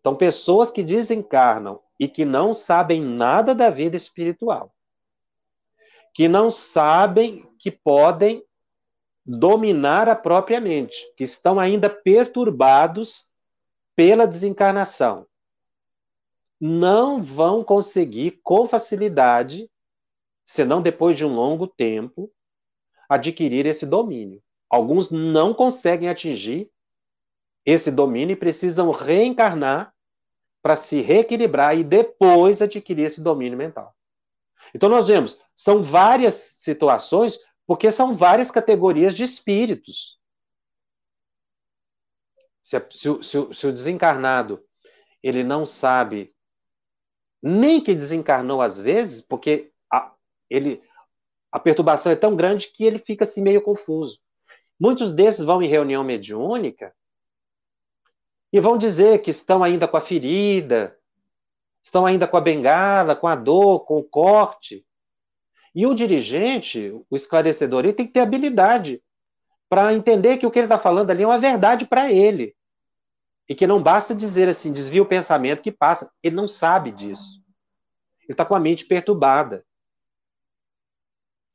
[0.00, 4.74] Então, pessoas que desencarnam e que não sabem nada da vida espiritual,
[6.14, 8.42] que não sabem que podem
[9.26, 13.30] dominar a própria mente, que estão ainda perturbados
[13.94, 15.26] pela desencarnação,
[16.58, 19.70] não vão conseguir com facilidade,
[20.46, 22.32] senão depois de um longo tempo,
[23.08, 24.42] adquirir esse domínio.
[24.68, 26.70] Alguns não conseguem atingir
[27.64, 29.94] esse domínio e precisam reencarnar
[30.62, 33.94] para se reequilibrar e depois adquirir esse domínio mental.
[34.74, 40.18] Então nós vemos, são várias situações, porque são várias categorias de espíritos.
[42.62, 44.64] Se, se, se, se o desencarnado
[45.22, 46.34] ele não sabe
[47.42, 50.14] nem que desencarnou às vezes, porque a,
[50.48, 50.82] ele
[51.52, 54.18] a perturbação é tão grande que ele fica assim meio confuso.
[54.80, 56.94] Muitos desses vão em reunião mediúnica
[58.50, 60.96] e vão dizer que estão ainda com a ferida,
[61.84, 64.84] estão ainda com a bengala, com a dor, com o corte.
[65.74, 69.02] E o dirigente, o esclarecedor, ele tem que ter habilidade
[69.68, 72.54] para entender que o que ele está falando ali é uma verdade para ele.
[73.48, 76.12] E que não basta dizer assim, desvia o pensamento que passa.
[76.22, 77.42] Ele não sabe disso.
[78.22, 79.64] Ele está com a mente perturbada.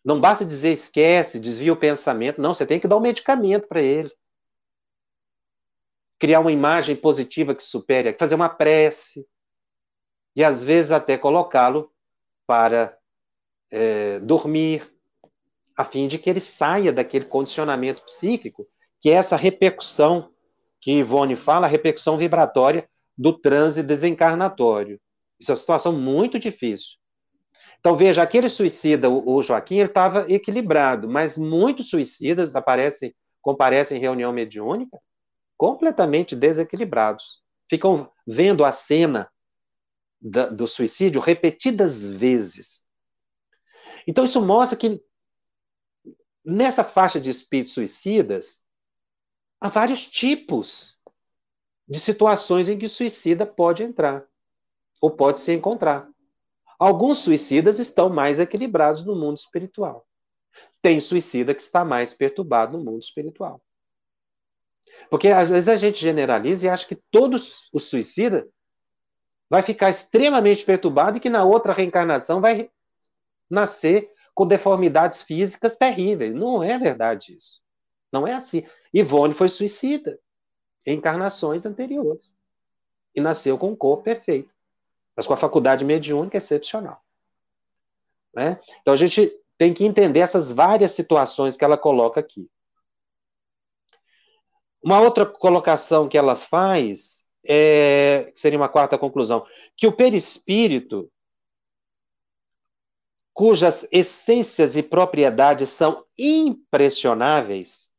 [0.08, 2.40] Não basta dizer esquece, desvia o pensamento.
[2.40, 4.10] Não, você tem que dar um medicamento para ele.
[6.18, 9.28] Criar uma imagem positiva que supere, fazer uma prece.
[10.34, 11.92] E às vezes até colocá-lo
[12.46, 12.98] para
[13.70, 14.90] é, dormir,
[15.76, 18.66] a fim de que ele saia daquele condicionamento psíquico,
[19.02, 20.32] que é essa repercussão
[20.80, 25.02] que Ivone fala, a repercussão vibratória do transe desencarnatório.
[25.38, 26.98] Isso é uma situação muito difícil.
[27.88, 34.02] Então, veja, aquele suicida, o Joaquim, ele estava equilibrado, mas muitos suicidas aparecem, comparecem em
[34.02, 35.02] reunião mediúnica
[35.56, 37.42] completamente desequilibrados.
[37.70, 39.32] Ficam vendo a cena
[40.20, 42.84] da, do suicídio repetidas vezes.
[44.06, 45.02] Então, isso mostra que
[46.44, 48.66] nessa faixa de espíritos suicidas,
[49.62, 51.00] há vários tipos
[51.88, 54.28] de situações em que o suicida pode entrar
[55.00, 56.12] ou pode se encontrar.
[56.80, 60.06] Alguns suicidas estão mais equilibrados no mundo espiritual.
[60.82, 63.62] Tem suicida que está mais perturbado no mundo espiritual.
[65.10, 68.46] Porque às vezes a gente generaliza e acha que todos os suicidas
[69.50, 72.70] vai ficar extremamente perturbado e que na outra reencarnação vai
[73.50, 76.34] nascer com deformidades físicas terríveis.
[76.34, 77.62] Não é verdade isso.
[78.12, 78.68] Não é assim.
[78.94, 80.20] Ivone foi suicida
[80.86, 82.36] em encarnações anteriores.
[83.16, 84.54] e nasceu com um corpo perfeito,
[85.18, 87.04] mas com a faculdade mediúnica excepcional.
[88.36, 88.60] Né?
[88.82, 92.48] Então a gente tem que entender essas várias situações que ela coloca aqui.
[94.80, 99.44] Uma outra colocação que ela faz, é, seria uma quarta conclusão,
[99.76, 101.12] que o perispírito,
[103.34, 107.90] cujas essências e propriedades são impressionáveis,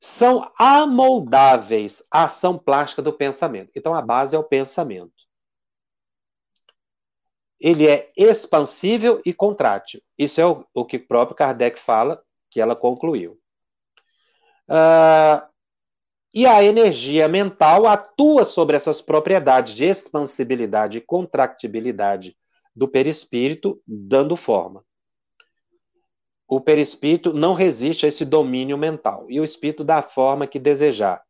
[0.00, 3.70] são amoldáveis à ação plástica do pensamento.
[3.76, 5.17] Então a base é o pensamento.
[7.60, 10.00] Ele é expansível e contrátil.
[10.16, 13.38] Isso é o, o que próprio Kardec fala, que ela concluiu.
[14.68, 15.48] Uh,
[16.32, 22.36] e a energia mental atua sobre essas propriedades de expansibilidade e contractibilidade
[22.76, 24.84] do perispírito, dando forma.
[26.46, 30.58] O perispírito não resiste a esse domínio mental e o espírito dá a forma que
[30.58, 31.22] desejar.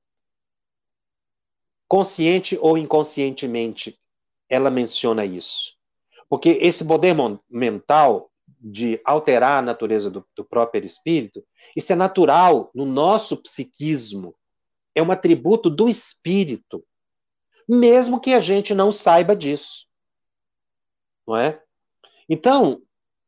[1.89, 3.99] Consciente ou inconscientemente,
[4.49, 5.78] ela menciona isso.
[6.29, 7.15] Porque esse poder
[7.49, 11.45] mental de alterar a natureza do, do próprio espírito,
[11.77, 14.35] isso é natural no nosso psiquismo.
[14.95, 16.85] É um atributo do espírito,
[17.69, 19.87] mesmo que a gente não saiba disso.
[21.27, 21.63] Não é?
[22.29, 22.83] Então,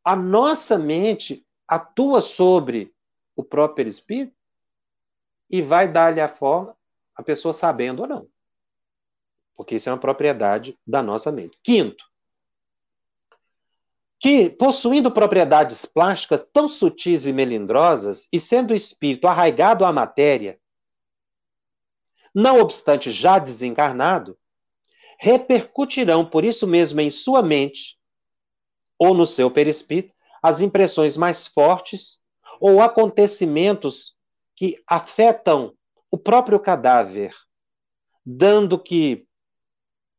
[0.05, 2.93] a nossa mente atua sobre
[3.37, 4.35] o próprio espírito
[5.49, 6.77] e vai dar-lhe a forma,
[7.15, 8.29] a pessoa sabendo ou não.
[9.57, 11.59] Porque isso é uma propriedade da nossa mente.
[11.63, 12.10] Quinto,
[14.21, 20.61] que, possuindo propriedades plásticas tão sutis e melindrosas, e sendo o espírito arraigado à matéria,
[22.35, 24.39] não obstante já desencarnado,
[25.19, 27.99] repercutirão por isso mesmo em sua mente
[28.99, 32.19] ou no seu perispírito as impressões mais fortes
[32.61, 34.15] ou acontecimentos
[34.55, 35.75] que afetam
[36.11, 37.35] o próprio cadáver,
[38.25, 39.27] dando que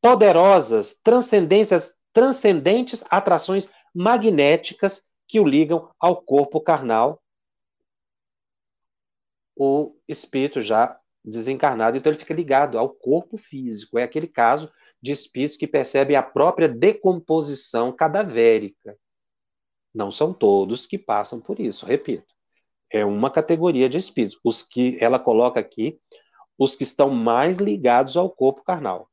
[0.01, 7.21] poderosas transcendências transcendentes atrações magnéticas que o ligam ao corpo carnal,
[9.55, 11.97] o espírito já desencarnado.
[11.97, 13.99] Então ele fica ligado ao corpo físico.
[13.99, 14.71] É aquele caso
[15.01, 18.97] de espíritos que percebem a própria decomposição cadavérica.
[19.93, 22.33] Não são todos que passam por isso, repito.
[22.89, 24.39] É uma categoria de espíritos.
[24.43, 25.99] Os que ela coloca aqui,
[26.57, 29.10] os que estão mais ligados ao corpo carnal.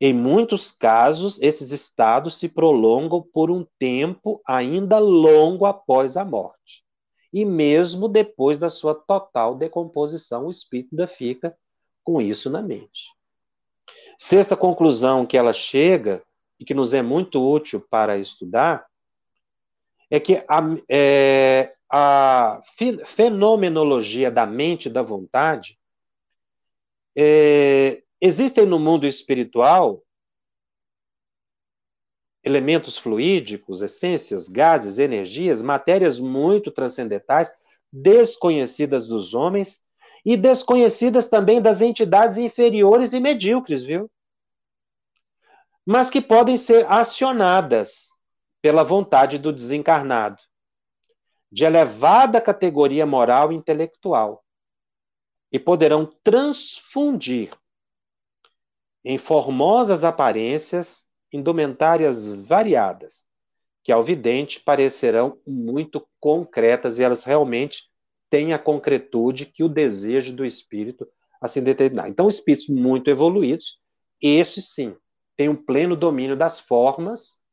[0.00, 6.84] Em muitos casos, esses estados se prolongam por um tempo ainda longo após a morte.
[7.32, 11.56] E mesmo depois da sua total decomposição, o espírito ainda fica
[12.04, 13.10] com isso na mente.
[14.18, 16.22] Sexta conclusão que ela chega,
[16.58, 18.86] e que nos é muito útil para estudar,
[20.10, 22.60] é que a, é, a
[23.04, 25.78] fenomenologia da mente e da vontade
[27.14, 30.02] é, Existem no mundo espiritual
[32.42, 37.50] elementos fluídicos, essências, gases, energias, matérias muito transcendentais,
[37.92, 39.84] desconhecidas dos homens
[40.24, 44.08] e desconhecidas também das entidades inferiores e medíocres, viu?
[45.84, 48.16] Mas que podem ser acionadas
[48.62, 50.40] pela vontade do desencarnado,
[51.50, 54.44] de elevada categoria moral e intelectual,
[55.50, 57.52] e poderão transfundir
[59.08, 63.24] em formosas aparências, indumentárias variadas,
[63.84, 67.84] que ao vidente parecerão muito concretas e elas realmente
[68.28, 71.06] têm a concretude que o desejo do espírito
[71.40, 72.08] assim determinar.
[72.08, 73.78] Então, espíritos muito evoluídos,
[74.20, 74.96] esses sim,
[75.36, 77.44] têm um pleno domínio das formas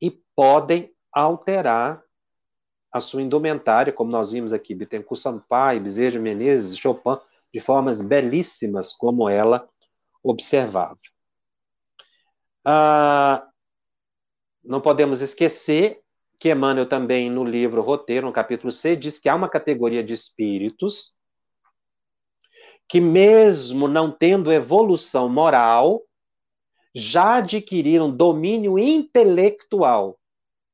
[0.00, 2.02] e podem alterar
[2.90, 7.18] a sua indumentária, como nós vimos aqui, Bittencourt Sampaio, Bezerra Menezes, Chopin,
[7.52, 9.68] de formas belíssimas como ela
[10.22, 10.98] observável.
[12.64, 13.46] Ah,
[14.62, 16.00] não podemos esquecer
[16.38, 20.14] que Emmanuel também, no livro Roteiro, no capítulo 6, diz que há uma categoria de
[20.14, 21.16] espíritos
[22.88, 26.02] que, mesmo não tendo evolução moral,
[26.94, 30.18] já adquiriram domínio intelectual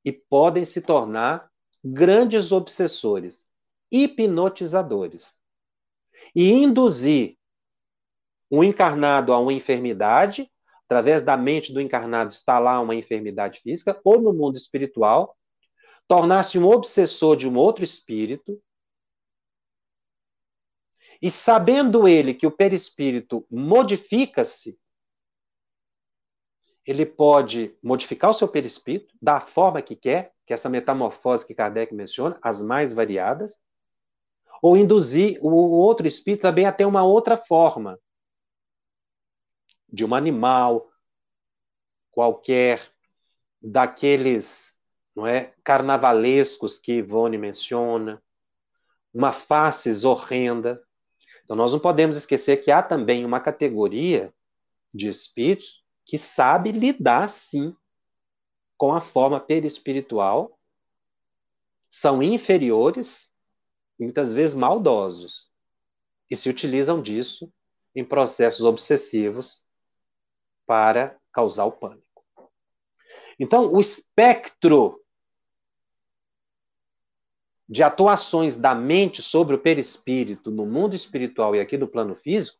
[0.05, 1.49] e podem se tornar
[1.85, 3.49] grandes obsessores,
[3.91, 5.39] hipnotizadores,
[6.35, 7.38] e induzir
[8.51, 10.51] um encarnado a uma enfermidade,
[10.87, 15.37] através da mente do encarnado está lá uma enfermidade física, ou no mundo espiritual,
[16.07, 18.61] tornar-se um obsessor de um outro espírito,
[21.21, 24.79] e sabendo ele que o perispírito modifica-se,
[26.87, 31.55] ele pode modificar o seu perispírito da forma que quer, que é essa metamorfose que
[31.55, 33.61] Kardec menciona, as mais variadas,
[34.63, 38.01] ou induzir o outro espírito também a ter uma outra forma,
[39.91, 40.91] de um animal
[42.11, 42.93] qualquer,
[43.61, 44.77] daqueles
[45.15, 48.23] não é, carnavalescos que Ivone menciona,
[49.13, 50.83] uma face horrenda.
[51.43, 54.33] Então, nós não podemos esquecer que há também uma categoria
[54.95, 57.75] de espíritos que sabe lidar, sim,
[58.77, 60.59] com a forma perispiritual,
[61.91, 63.29] são inferiores,
[63.99, 65.51] muitas vezes maldosos,
[66.31, 67.53] e se utilizam disso
[67.95, 69.65] em processos obsessivos
[70.69, 72.05] para causar o pânico.
[73.41, 75.03] Então, o espectro
[77.67, 82.59] de atuações da mente sobre o perispírito no mundo espiritual e aqui no plano físico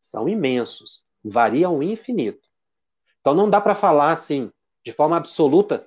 [0.00, 2.48] são imensos, variam infinito.
[3.20, 4.50] Então não dá para falar assim,
[4.84, 5.86] de forma absoluta,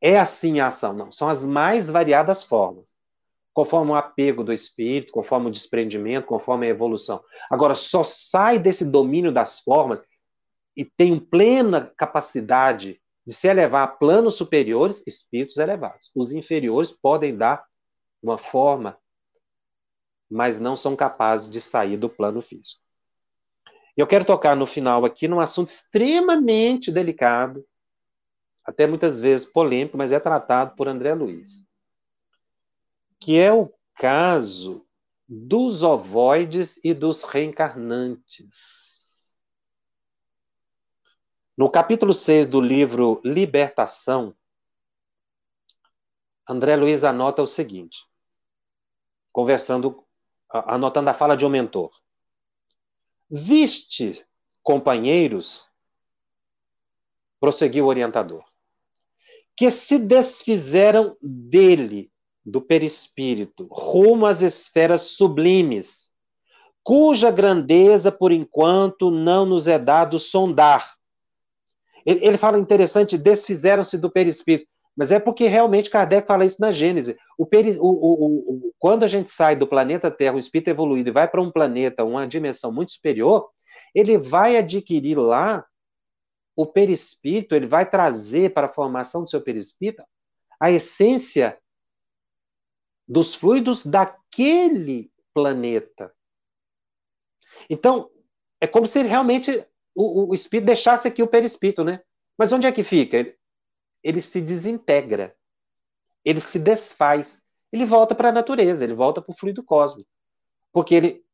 [0.00, 1.12] é assim a ação, não.
[1.12, 2.94] São as mais variadas formas,
[3.54, 7.22] conforme o apego do espírito, conforme o desprendimento, conforme a evolução.
[7.50, 10.06] Agora, só sai desse domínio das formas
[10.76, 16.10] e tem plena capacidade de se elevar a planos superiores, espíritos elevados.
[16.14, 17.64] Os inferiores podem dar
[18.22, 18.98] uma forma,
[20.30, 22.82] mas não são capazes de sair do plano físico.
[23.96, 27.64] Eu quero tocar no final aqui num assunto extremamente delicado,
[28.64, 31.66] até muitas vezes polêmico, mas é tratado por André Luiz,
[33.20, 34.86] que é o caso
[35.28, 38.81] dos ovoides e dos reencarnantes.
[41.62, 44.34] No capítulo 6 do livro Libertação,
[46.44, 48.04] André Luiz anota o seguinte:
[49.30, 50.04] conversando,
[50.50, 51.92] anotando a fala de um mentor.
[53.30, 54.26] Viste,
[54.60, 55.68] companheiros,
[57.38, 58.44] prosseguiu o orientador,
[59.56, 62.12] que se desfizeram dele,
[62.44, 66.12] do perispírito, rumo às esferas sublimes,
[66.82, 71.00] cuja grandeza, por enquanto, não nos é dado sondar.
[72.04, 74.70] Ele, ele fala interessante, desfizeram-se do perispírito.
[74.96, 77.16] Mas é porque realmente Kardec fala isso na Gênese.
[77.38, 81.08] O, peri, o, o, o, quando a gente sai do planeta Terra, o espírito evoluído,
[81.08, 83.48] e vai para um planeta, uma dimensão muito superior,
[83.94, 85.64] ele vai adquirir lá
[86.54, 90.02] o perispírito, ele vai trazer para a formação do seu perispírito
[90.60, 91.58] a essência
[93.08, 96.12] dos fluidos daquele planeta.
[97.68, 98.10] Então,
[98.60, 102.00] é como se realmente o, o espírito deixasse aqui o perispírito, né?
[102.38, 103.18] Mas onde é que fica?
[104.02, 105.36] ele se desintegra,
[106.24, 110.10] ele se desfaz, ele volta para a natureza, ele volta para o fluido cósmico,
[110.72, 111.24] porque ele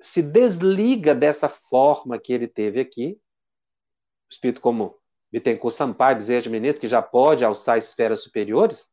[0.00, 3.20] se desliga dessa forma que ele teve aqui,
[4.30, 4.98] espírito como
[5.30, 8.90] Bittencourt Sampaio, Bezerra de Menezes, que já pode alçar esferas superiores,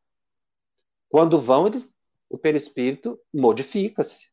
[1.08, 1.92] quando vão, eles,
[2.28, 4.30] o perispírito modifica-se.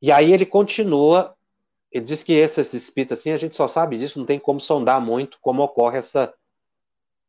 [0.00, 1.36] E aí ele continua
[1.94, 5.00] ele diz que esses espíritos, assim, a gente só sabe disso, não tem como sondar
[5.00, 6.34] muito como ocorre essa,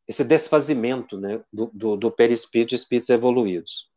[0.08, 3.88] esse desfazimento né, do, do, do perispírito de espíritos evoluídos.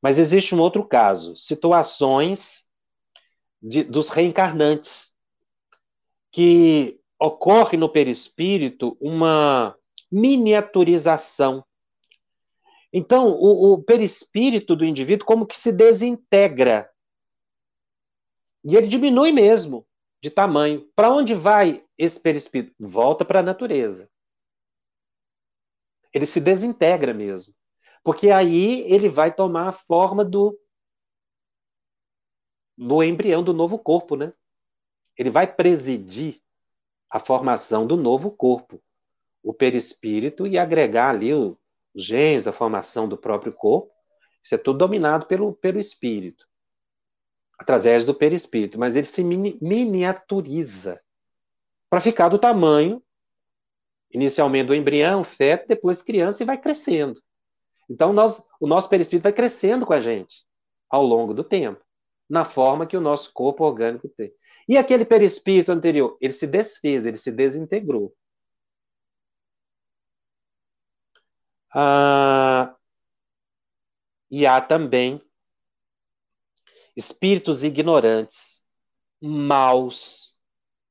[0.00, 2.66] Mas existe um outro caso, situações
[3.60, 5.14] de, dos reencarnantes,
[6.30, 9.76] que ocorre no perispírito uma
[10.10, 11.62] miniaturização.
[12.90, 16.90] Então, o, o perispírito do indivíduo como que se desintegra.
[18.64, 19.86] E ele diminui mesmo
[20.20, 20.88] de tamanho.
[20.94, 22.74] Para onde vai esse perispírito?
[22.78, 24.10] Volta para a natureza.
[26.12, 27.54] Ele se desintegra mesmo.
[28.02, 30.58] Porque aí ele vai tomar a forma do
[32.80, 34.32] do embrião do novo corpo, né?
[35.16, 36.40] Ele vai presidir
[37.10, 38.80] a formação do novo corpo,
[39.42, 41.56] o perispírito e agregar ali os
[41.92, 43.92] genes, a formação do próprio corpo.
[44.40, 46.48] Isso é tudo dominado pelo, pelo espírito
[47.58, 51.00] através do perispírito, mas ele se miniaturiza
[51.90, 53.02] para ficar do tamanho
[54.10, 57.20] inicialmente do embrião, feto, depois criança e vai crescendo.
[57.90, 60.46] Então nós, o nosso perispírito vai crescendo com a gente
[60.88, 61.84] ao longo do tempo,
[62.28, 64.32] na forma que o nosso corpo orgânico tem.
[64.68, 68.14] E aquele perispírito anterior, ele se desfez, ele se desintegrou.
[71.74, 72.74] Ah,
[74.30, 75.22] e há também
[76.98, 78.64] espíritos ignorantes,
[79.22, 80.36] maus,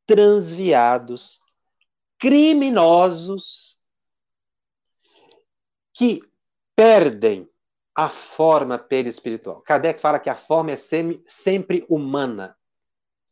[0.05, 1.41] transviados,
[2.17, 3.81] criminosos,
[5.93, 6.21] que
[6.73, 7.49] perdem
[7.93, 9.61] a forma perispiritual.
[9.61, 12.55] Kardec fala que a forma é sempre humana.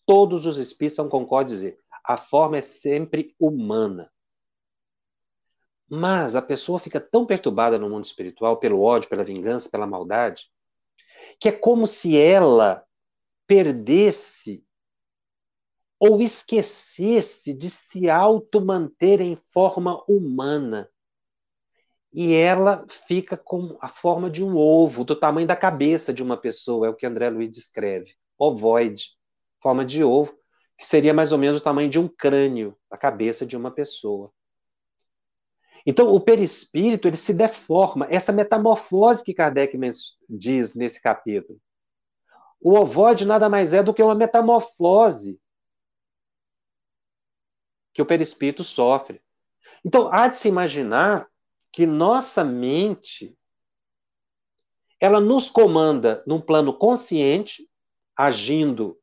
[0.05, 4.11] Todos os espíritos são concordes dizer, a forma é sempre humana.
[5.87, 10.51] Mas a pessoa fica tão perturbada no mundo espiritual pelo ódio, pela vingança, pela maldade,
[11.39, 12.83] que é como se ela
[13.47, 14.65] perdesse
[15.99, 20.89] ou esquecesse de se auto-manter em forma humana.
[22.13, 26.37] E ela fica com a forma de um ovo, do tamanho da cabeça de uma
[26.37, 28.13] pessoa, é o que André Luiz descreve.
[28.37, 29.09] Ovoide,
[29.61, 30.33] forma de ovo,
[30.77, 34.31] que seria mais ou menos o tamanho de um crânio, a cabeça de uma pessoa.
[35.85, 39.77] Então, o perispírito ele se deforma, essa metamorfose que Kardec
[40.27, 41.59] diz nesse capítulo.
[42.59, 45.39] O ovoide nada mais é do que uma metamorfose
[47.93, 49.21] que o perispírito sofre.
[49.83, 51.29] Então, há de se imaginar
[51.71, 53.37] que nossa mente
[54.99, 57.69] ela nos comanda num plano consciente,
[58.15, 58.99] agindo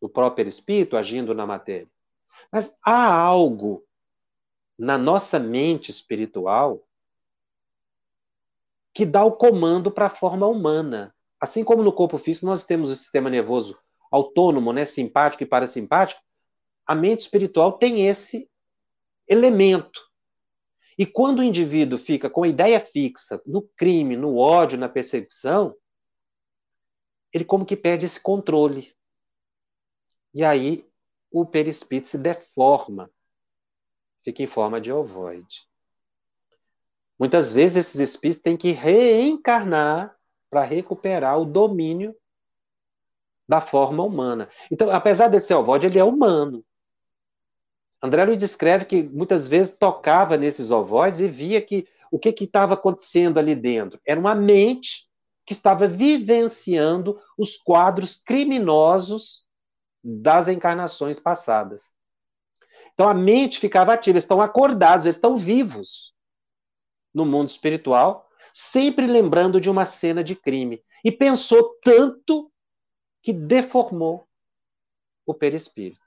[0.00, 1.90] no próprio espírito, agindo na matéria.
[2.52, 3.84] Mas há algo
[4.78, 6.82] na nossa mente espiritual
[8.94, 11.14] que dá o comando para a forma humana.
[11.40, 13.78] Assim como no corpo físico nós temos o sistema nervoso
[14.10, 16.20] autônomo, né, simpático e parasimpático,
[16.86, 18.50] a mente espiritual tem esse
[19.26, 20.00] elemento.
[20.98, 25.74] E quando o indivíduo fica com a ideia fixa no crime, no ódio, na perseguição,
[27.32, 28.94] ele como que perde esse controle.
[30.34, 30.86] E aí
[31.30, 33.10] o perispírito se deforma,
[34.22, 35.66] fica em forma de ovoide.
[37.18, 40.16] Muitas vezes esses espíritos têm que reencarnar
[40.50, 42.14] para recuperar o domínio
[43.48, 44.48] da forma humana.
[44.70, 46.64] Então, apesar de ser ovoide, ele é humano.
[48.02, 52.74] André Luiz descreve que muitas vezes tocava nesses ovoides e via que o que estava
[52.74, 55.08] acontecendo ali dentro era uma mente
[55.46, 59.44] que estava vivenciando os quadros criminosos
[60.02, 61.92] das encarnações passadas.
[62.94, 66.14] Então a mente ficava ativa, eles estão acordados, eles estão vivos
[67.12, 70.82] no mundo espiritual, sempre lembrando de uma cena de crime.
[71.04, 72.50] E pensou tanto
[73.22, 74.28] que deformou
[75.24, 76.02] o perispírito.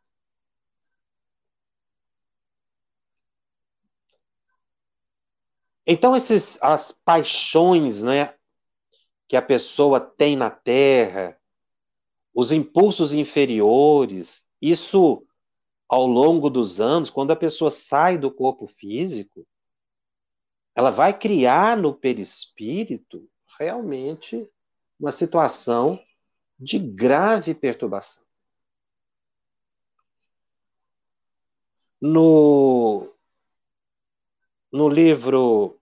[5.87, 8.33] Então, esses, as paixões né,
[9.27, 11.39] que a pessoa tem na Terra,
[12.33, 15.25] os impulsos inferiores, isso
[15.87, 19.45] ao longo dos anos, quando a pessoa sai do corpo físico,
[20.75, 24.49] ela vai criar no perispírito realmente
[24.99, 26.01] uma situação
[26.59, 28.23] de grave perturbação.
[32.01, 33.11] No
[34.71, 35.79] no livro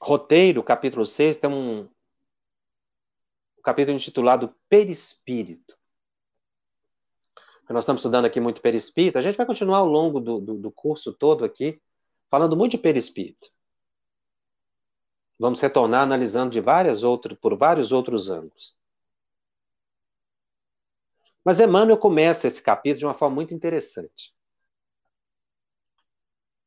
[0.00, 5.76] Roteiro, capítulo 6, tem um, um capítulo intitulado Perispírito.
[7.72, 9.18] Nós estamos estudando aqui muito perispírito.
[9.18, 11.80] A gente vai continuar ao longo do, do, do curso todo aqui,
[12.30, 13.50] falando muito de perispírito.
[15.38, 18.76] Vamos retornar analisando de várias outras, por vários outros ângulos.
[21.44, 24.32] Mas Emmanuel começa esse capítulo de uma forma muito interessante.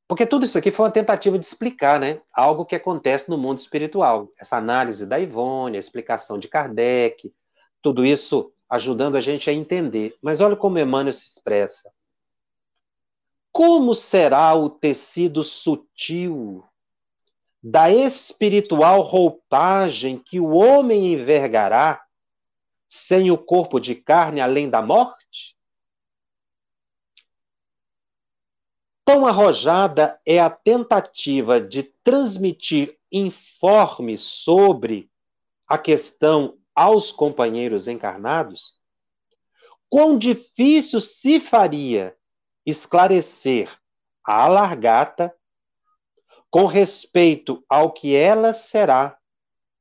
[0.07, 2.21] Porque tudo isso aqui foi uma tentativa de explicar, né?
[2.31, 4.31] Algo que acontece no mundo espiritual.
[4.37, 7.33] Essa análise da Ivone, a explicação de Kardec,
[7.81, 10.17] tudo isso ajudando a gente a entender.
[10.21, 11.91] Mas olha como Emmanuel se expressa.
[13.51, 16.63] Como será o tecido sutil
[17.63, 22.03] da espiritual roupagem que o homem envergará
[22.87, 25.55] sem o corpo de carne além da morte?
[29.05, 35.09] Tão arrojada é a tentativa de transmitir informes sobre
[35.67, 38.75] a questão aos companheiros encarnados,
[39.89, 42.15] quão difícil se faria
[42.65, 43.71] esclarecer
[44.23, 45.33] a alargata
[46.49, 49.17] com respeito ao que ela será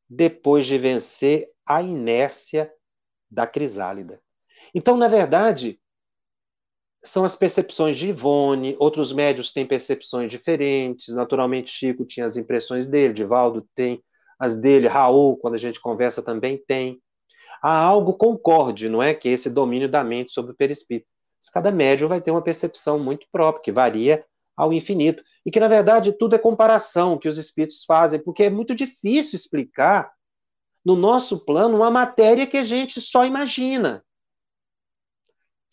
[0.08, 2.72] depois de vencer a inércia
[3.30, 4.20] da crisálida.
[4.74, 5.80] Então, na verdade,
[7.02, 12.86] são as percepções de Ivone, outros médios têm percepções diferentes, naturalmente Chico tinha as impressões
[12.86, 14.02] dele, Divaldo tem
[14.44, 17.00] as dele, Raul, quando a gente conversa, também tem.
[17.62, 19.14] Há algo concorde, não é?
[19.14, 21.06] Que é esse domínio da mente sobre o perispírito.
[21.52, 24.24] Cada médium vai ter uma percepção muito própria, que varia
[24.56, 25.22] ao infinito.
[25.44, 29.36] E que, na verdade, tudo é comparação que os espíritos fazem, porque é muito difícil
[29.36, 30.10] explicar,
[30.84, 34.04] no nosso plano, uma matéria que a gente só imagina.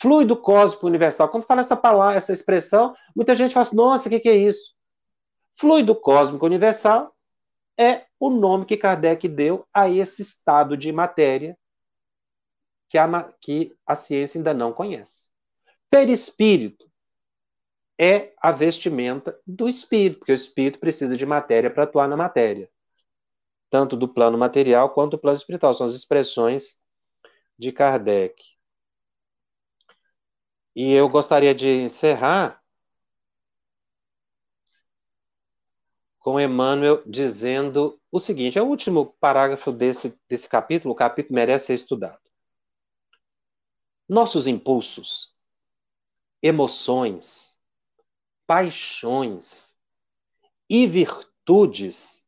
[0.01, 1.29] Fluido cósmico universal.
[1.29, 4.73] Quando fala essa palavra, essa expressão, muita gente fala, nossa, o que, que é isso?
[5.59, 7.13] Fluido cósmico universal
[7.77, 11.57] é o nome que Kardec deu a esse estado de matéria
[12.87, 15.29] que a, que a ciência ainda não conhece.
[15.89, 16.87] Perispírito
[17.99, 22.69] é a vestimenta do espírito, porque o espírito precisa de matéria para atuar na matéria,
[23.71, 25.73] tanto do plano material quanto do plano espiritual.
[25.73, 26.79] São as expressões
[27.57, 28.35] de Kardec.
[30.75, 32.61] E eu gostaria de encerrar
[36.19, 41.67] com Emmanuel dizendo o seguinte: é o último parágrafo desse, desse capítulo, o capítulo merece
[41.67, 42.19] ser estudado.
[44.07, 45.33] Nossos impulsos,
[46.41, 47.57] emoções,
[48.45, 49.79] paixões
[50.69, 52.27] e virtudes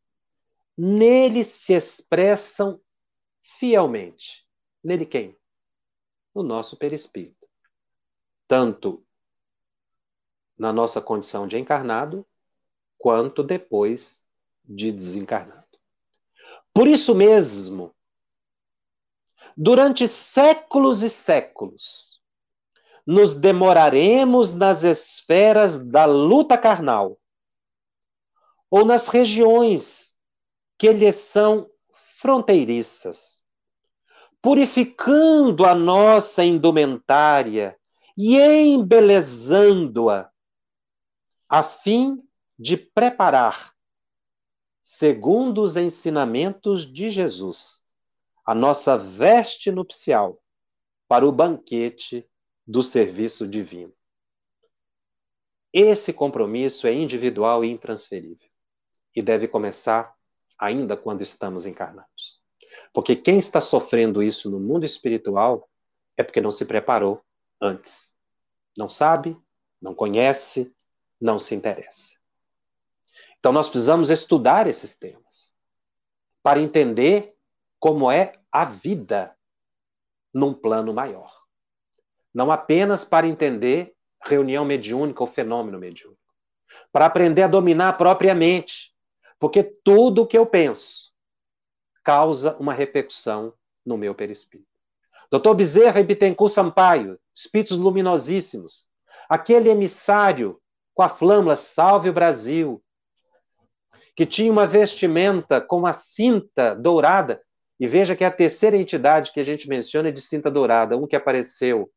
[0.78, 2.80] nele se expressam
[3.42, 4.48] fielmente.
[4.84, 5.38] Nele quem?
[6.34, 7.48] No nosso perispírito.
[8.48, 9.06] Tanto
[10.58, 12.26] na nossa condição de encarnado,
[12.98, 14.26] quanto depois
[14.64, 15.63] de desencarnado.
[16.74, 17.94] Por isso mesmo,
[19.56, 22.20] durante séculos e séculos,
[23.06, 27.20] nos demoraremos nas esferas da luta carnal
[28.72, 30.16] ou nas regiões
[30.78, 31.70] que lhes são
[32.18, 33.44] fronteiriças,
[34.42, 37.78] purificando a nossa indumentária
[38.18, 40.32] e embelezando-a,
[41.50, 42.18] a fim
[42.58, 43.73] de preparar,
[44.84, 47.82] segundo os ensinamentos de Jesus,
[48.46, 50.44] a nossa veste nupcial
[51.08, 52.30] para o banquete
[52.68, 53.94] do serviço divino.
[55.72, 58.50] Esse compromisso é individual e intransferível
[59.16, 60.14] e deve começar
[60.60, 62.42] ainda quando estamos encarnados.
[62.94, 65.70] Porque quem está sofrendo isso no mundo espiritual
[66.18, 67.24] é porque não se preparou
[67.60, 68.18] antes.
[68.78, 69.38] Não sabe,
[69.82, 70.76] não conhece,
[71.22, 72.23] não se interessa.
[73.44, 75.54] Então nós precisamos estudar esses temas
[76.42, 77.36] para entender
[77.78, 79.36] como é a vida
[80.34, 81.30] num plano maior.
[82.34, 86.22] Não apenas para entender reunião mediúnica ou fenômeno mediúnico.
[86.90, 88.96] Para aprender a dominar a própria mente.
[89.38, 91.12] Porque tudo o que eu penso
[92.02, 93.54] causa uma repercussão
[93.86, 94.70] no meu perispírito.
[95.30, 98.88] Doutor Bezerra e Bittencourt Sampaio, espíritos luminosíssimos,
[99.28, 100.62] aquele emissário
[100.94, 102.82] com a flâmula Salve o Brasil,
[104.16, 107.42] que tinha uma vestimenta com a cinta dourada.
[107.80, 110.96] E veja que é a terceira entidade que a gente menciona é de cinta dourada,
[110.96, 111.90] um que apareceu.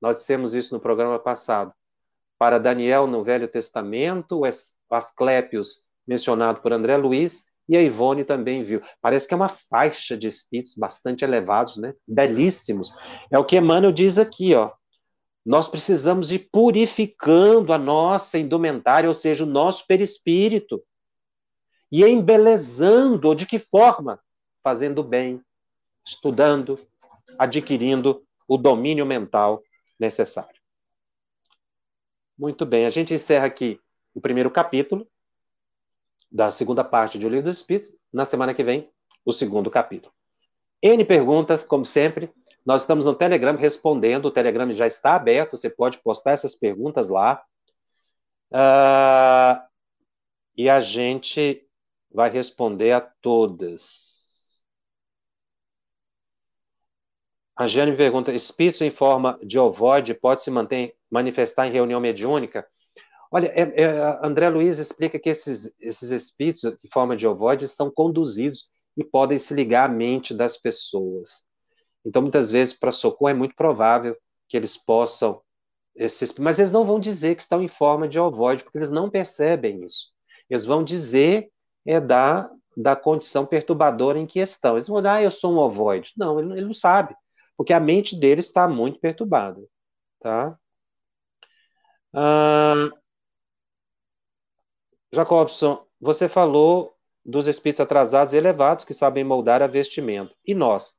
[0.00, 1.72] Nós dissemos isso no programa passado.
[2.38, 8.62] Para Daniel no Velho Testamento, o Asclépios, mencionado por André Luiz, e a Ivone também
[8.62, 8.82] viu.
[9.00, 11.94] Parece que é uma faixa de espíritos bastante elevados, né?
[12.06, 12.92] Belíssimos.
[13.30, 14.70] É o que Emmanuel diz aqui, ó.
[15.44, 20.82] Nós precisamos ir purificando a nossa indumentária, ou seja, o nosso perispírito
[21.90, 24.20] e embelezando, de que forma?
[24.62, 25.40] Fazendo bem,
[26.04, 26.78] estudando,
[27.38, 29.62] adquirindo o domínio mental
[29.98, 30.60] necessário.
[32.38, 33.80] Muito bem, a gente encerra aqui
[34.14, 35.06] o primeiro capítulo
[36.30, 37.96] da segunda parte do Livro dos Espíritos.
[38.12, 38.90] Na semana que vem,
[39.24, 40.12] o segundo capítulo.
[40.82, 42.30] N perguntas, como sempre.
[42.64, 44.26] Nós estamos no Telegram respondendo.
[44.26, 45.56] O Telegram já está aberto.
[45.56, 47.42] Você pode postar essas perguntas lá.
[48.52, 49.60] Uh,
[50.56, 51.65] e a gente
[52.16, 54.64] vai responder a todas.
[57.54, 62.66] A Jane pergunta: espíritos em forma de ovoide pode se manter, manifestar em reunião mediúnica?
[63.30, 67.90] Olha, é, é, André Luiz explica que esses, esses espíritos em forma de ovoide são
[67.90, 71.44] conduzidos e podem se ligar à mente das pessoas.
[72.02, 74.16] Então, muitas vezes, para socorro, é muito provável
[74.48, 75.42] que eles possam.
[75.94, 79.10] Esses, mas eles não vão dizer que estão em forma de ovoide, porque eles não
[79.10, 80.06] percebem isso.
[80.48, 81.50] Eles vão dizer
[81.86, 84.74] é da, da condição perturbadora em que estão.
[84.74, 86.12] Eles vão dizer, ah, eu sou um ovoide.
[86.16, 87.14] Não, ele, ele não sabe,
[87.56, 89.62] porque a mente dele está muito perturbada.
[90.20, 90.58] Tá?
[92.12, 92.90] Ah,
[95.12, 100.32] Jacobson, você falou dos espíritos atrasados e elevados que sabem moldar a vestimenta.
[100.46, 100.94] E nós,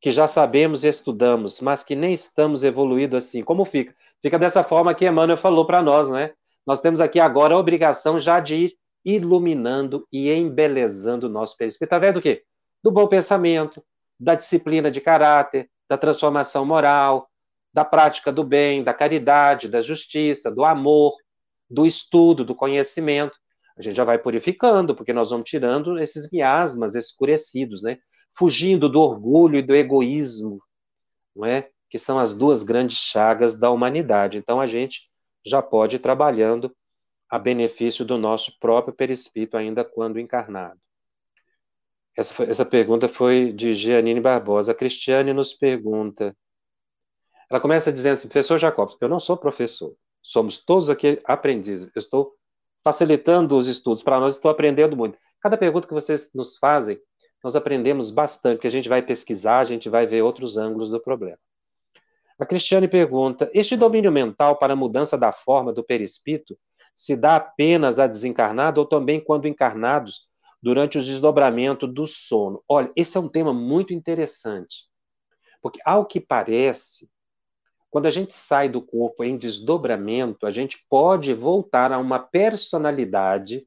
[0.00, 3.94] que já sabemos e estudamos, mas que nem estamos evoluídos assim, como fica?
[4.22, 6.32] Fica dessa forma que Emmanuel falou para nós, né?
[6.66, 12.14] Nós temos aqui agora a obrigação já de iluminando e embelezando o nosso perispírito através
[12.14, 12.44] do quê?
[12.82, 13.82] Do bom pensamento,
[14.18, 17.28] da disciplina de caráter, da transformação moral,
[17.72, 21.14] da prática do bem, da caridade, da justiça, do amor,
[21.68, 23.36] do estudo, do conhecimento.
[23.78, 27.98] A gente já vai purificando, porque nós vamos tirando esses miasmas escurecidos, né?
[28.36, 30.60] Fugindo do orgulho e do egoísmo,
[31.34, 31.68] não é?
[31.88, 34.36] Que são as duas grandes chagas da humanidade.
[34.36, 35.08] Então a gente
[35.44, 36.74] já pode ir trabalhando
[37.30, 40.80] a benefício do nosso próprio perispírito, ainda quando encarnado?
[42.16, 44.72] Essa, foi, essa pergunta foi de Giannine Barbosa.
[44.72, 46.36] A Cristiane nos pergunta.
[47.48, 51.90] Ela começa dizendo assim: professor Jacobs, eu não sou professor, somos todos aqui aprendizes.
[51.94, 52.34] Eu estou
[52.82, 55.16] facilitando os estudos para nós, estou aprendendo muito.
[55.40, 57.00] Cada pergunta que vocês nos fazem,
[57.42, 61.00] nós aprendemos bastante, porque a gente vai pesquisar, a gente vai ver outros ângulos do
[61.00, 61.38] problema.
[62.38, 66.58] A Cristiane pergunta: este domínio mental para a mudança da forma do perispírito
[67.00, 70.28] se dá apenas a desencarnado ou também quando encarnados
[70.62, 72.62] durante o desdobramento do sono?
[72.68, 74.84] Olha, esse é um tema muito interessante.
[75.62, 77.10] Porque, ao que parece,
[77.88, 83.66] quando a gente sai do corpo em desdobramento, a gente pode voltar a uma personalidade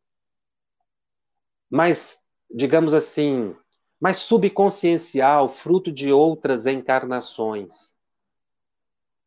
[1.71, 2.19] mais,
[2.51, 3.55] digamos assim,
[3.99, 7.97] mais subconsciencial, fruto de outras encarnações.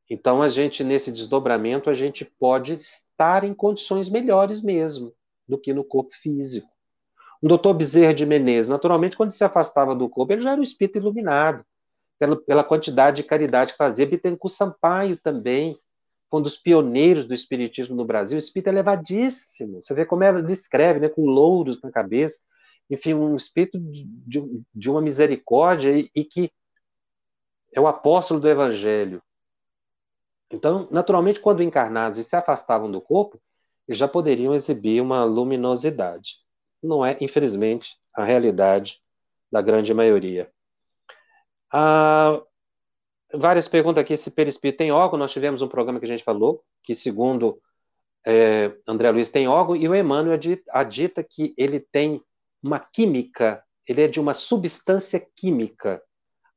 [0.09, 5.13] Então, a gente, nesse desdobramento, a gente pode estar em condições melhores mesmo
[5.49, 6.69] do que no corpo físico.
[7.43, 10.65] O doutor Bezerra de Menezes, naturalmente, quando se afastava do corpo, ele já era um
[10.65, 11.65] espírito iluminado,
[12.19, 14.07] pela, pela quantidade de caridade que fazia.
[14.07, 15.79] Bittencourt Sampaio também,
[16.33, 19.83] um dos pioneiros do espiritismo no Brasil, espírito elevadíssimo.
[19.83, 22.39] Você vê como ela descreve, né, com louros na cabeça.
[22.91, 26.51] Enfim, um espírito de, de, de uma misericórdia e, e que
[27.73, 29.23] é o apóstolo do evangelho.
[30.51, 33.41] Então, naturalmente, quando encarnados e se afastavam do corpo,
[33.89, 36.37] já poderiam exibir uma luminosidade.
[36.83, 39.01] Não é, infelizmente, a realidade
[39.51, 40.51] da grande maioria.
[41.73, 42.41] Ah,
[43.33, 45.19] várias perguntas aqui se perispírito tem órgão.
[45.19, 47.61] Nós tivemos um programa que a gente falou que, segundo
[48.27, 50.39] é, André Luiz, tem órgão, e o Emmanuel
[50.71, 52.21] adita que ele tem
[52.63, 56.03] uma química, ele é de uma substância química,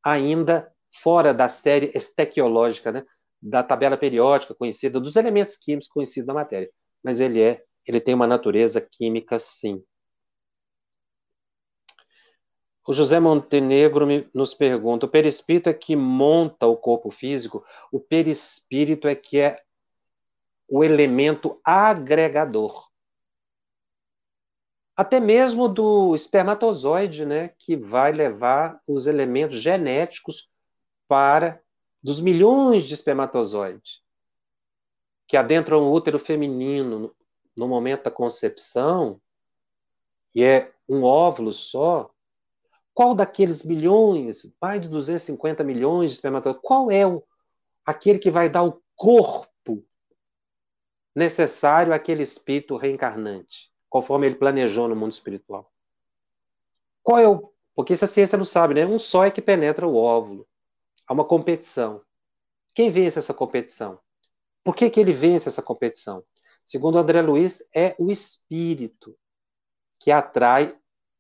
[0.04, 0.72] ainda
[1.02, 3.06] fora da série estequiológica, né?
[3.42, 6.70] Da tabela periódica conhecida, dos elementos químicos conhecidos da matéria.
[7.04, 9.84] Mas ele é, ele tem uma natureza química, sim.
[12.86, 19.08] O José Montenegro nos pergunta: o perispírito é que monta o corpo físico, o perispírito
[19.08, 19.62] é que é
[20.68, 22.90] o elemento agregador.
[24.96, 30.50] Até mesmo do espermatozoide, né, que vai levar os elementos genéticos
[31.08, 31.64] para
[32.02, 34.02] dos milhões de espermatozoides
[35.30, 37.16] que adentram o útero feminino
[37.56, 39.22] no momento da concepção,
[40.34, 42.10] e é um óvulo só,
[42.96, 47.24] qual daqueles milhões, mais de 250 milhões de espermatozoides, qual é o,
[47.86, 49.86] aquele que vai dar o corpo
[51.16, 55.72] necessário àquele espírito reencarnante, conforme ele planejou no mundo espiritual?
[57.04, 57.54] Qual é o.
[57.76, 58.86] Porque essa ciência não sabe, né?
[58.86, 60.49] Um só é que penetra o óvulo.
[61.10, 62.04] Há uma competição.
[62.76, 64.00] Quem vence essa competição?
[64.64, 66.24] Por que, que ele vence essa competição?
[66.64, 69.18] Segundo André Luiz, é o espírito
[70.00, 70.78] que atrai o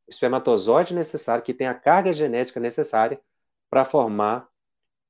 [0.07, 3.19] espermatozoide necessário, que tem a carga genética necessária
[3.67, 4.47] para formar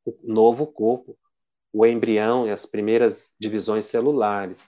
[0.05, 1.19] o novo corpo,
[1.73, 4.65] o embrião e as primeiras divisões celulares.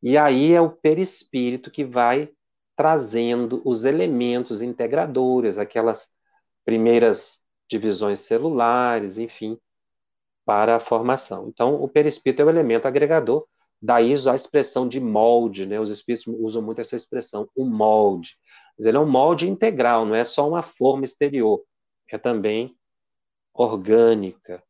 [0.00, 2.30] E aí é o perispírito que vai
[2.76, 6.16] trazendo os elementos integradores, aquelas
[6.64, 9.58] primeiras divisões celulares, enfim,
[10.44, 11.48] para a formação.
[11.48, 13.46] Então, o perispírito é o elemento agregador,
[13.80, 15.78] daí a expressão de molde, né?
[15.78, 18.36] Os espíritos usam muito essa expressão, o molde.
[18.76, 21.62] Mas ele é um molde integral, não é só uma forma exterior,
[22.10, 22.76] é também
[23.52, 24.62] orgânica.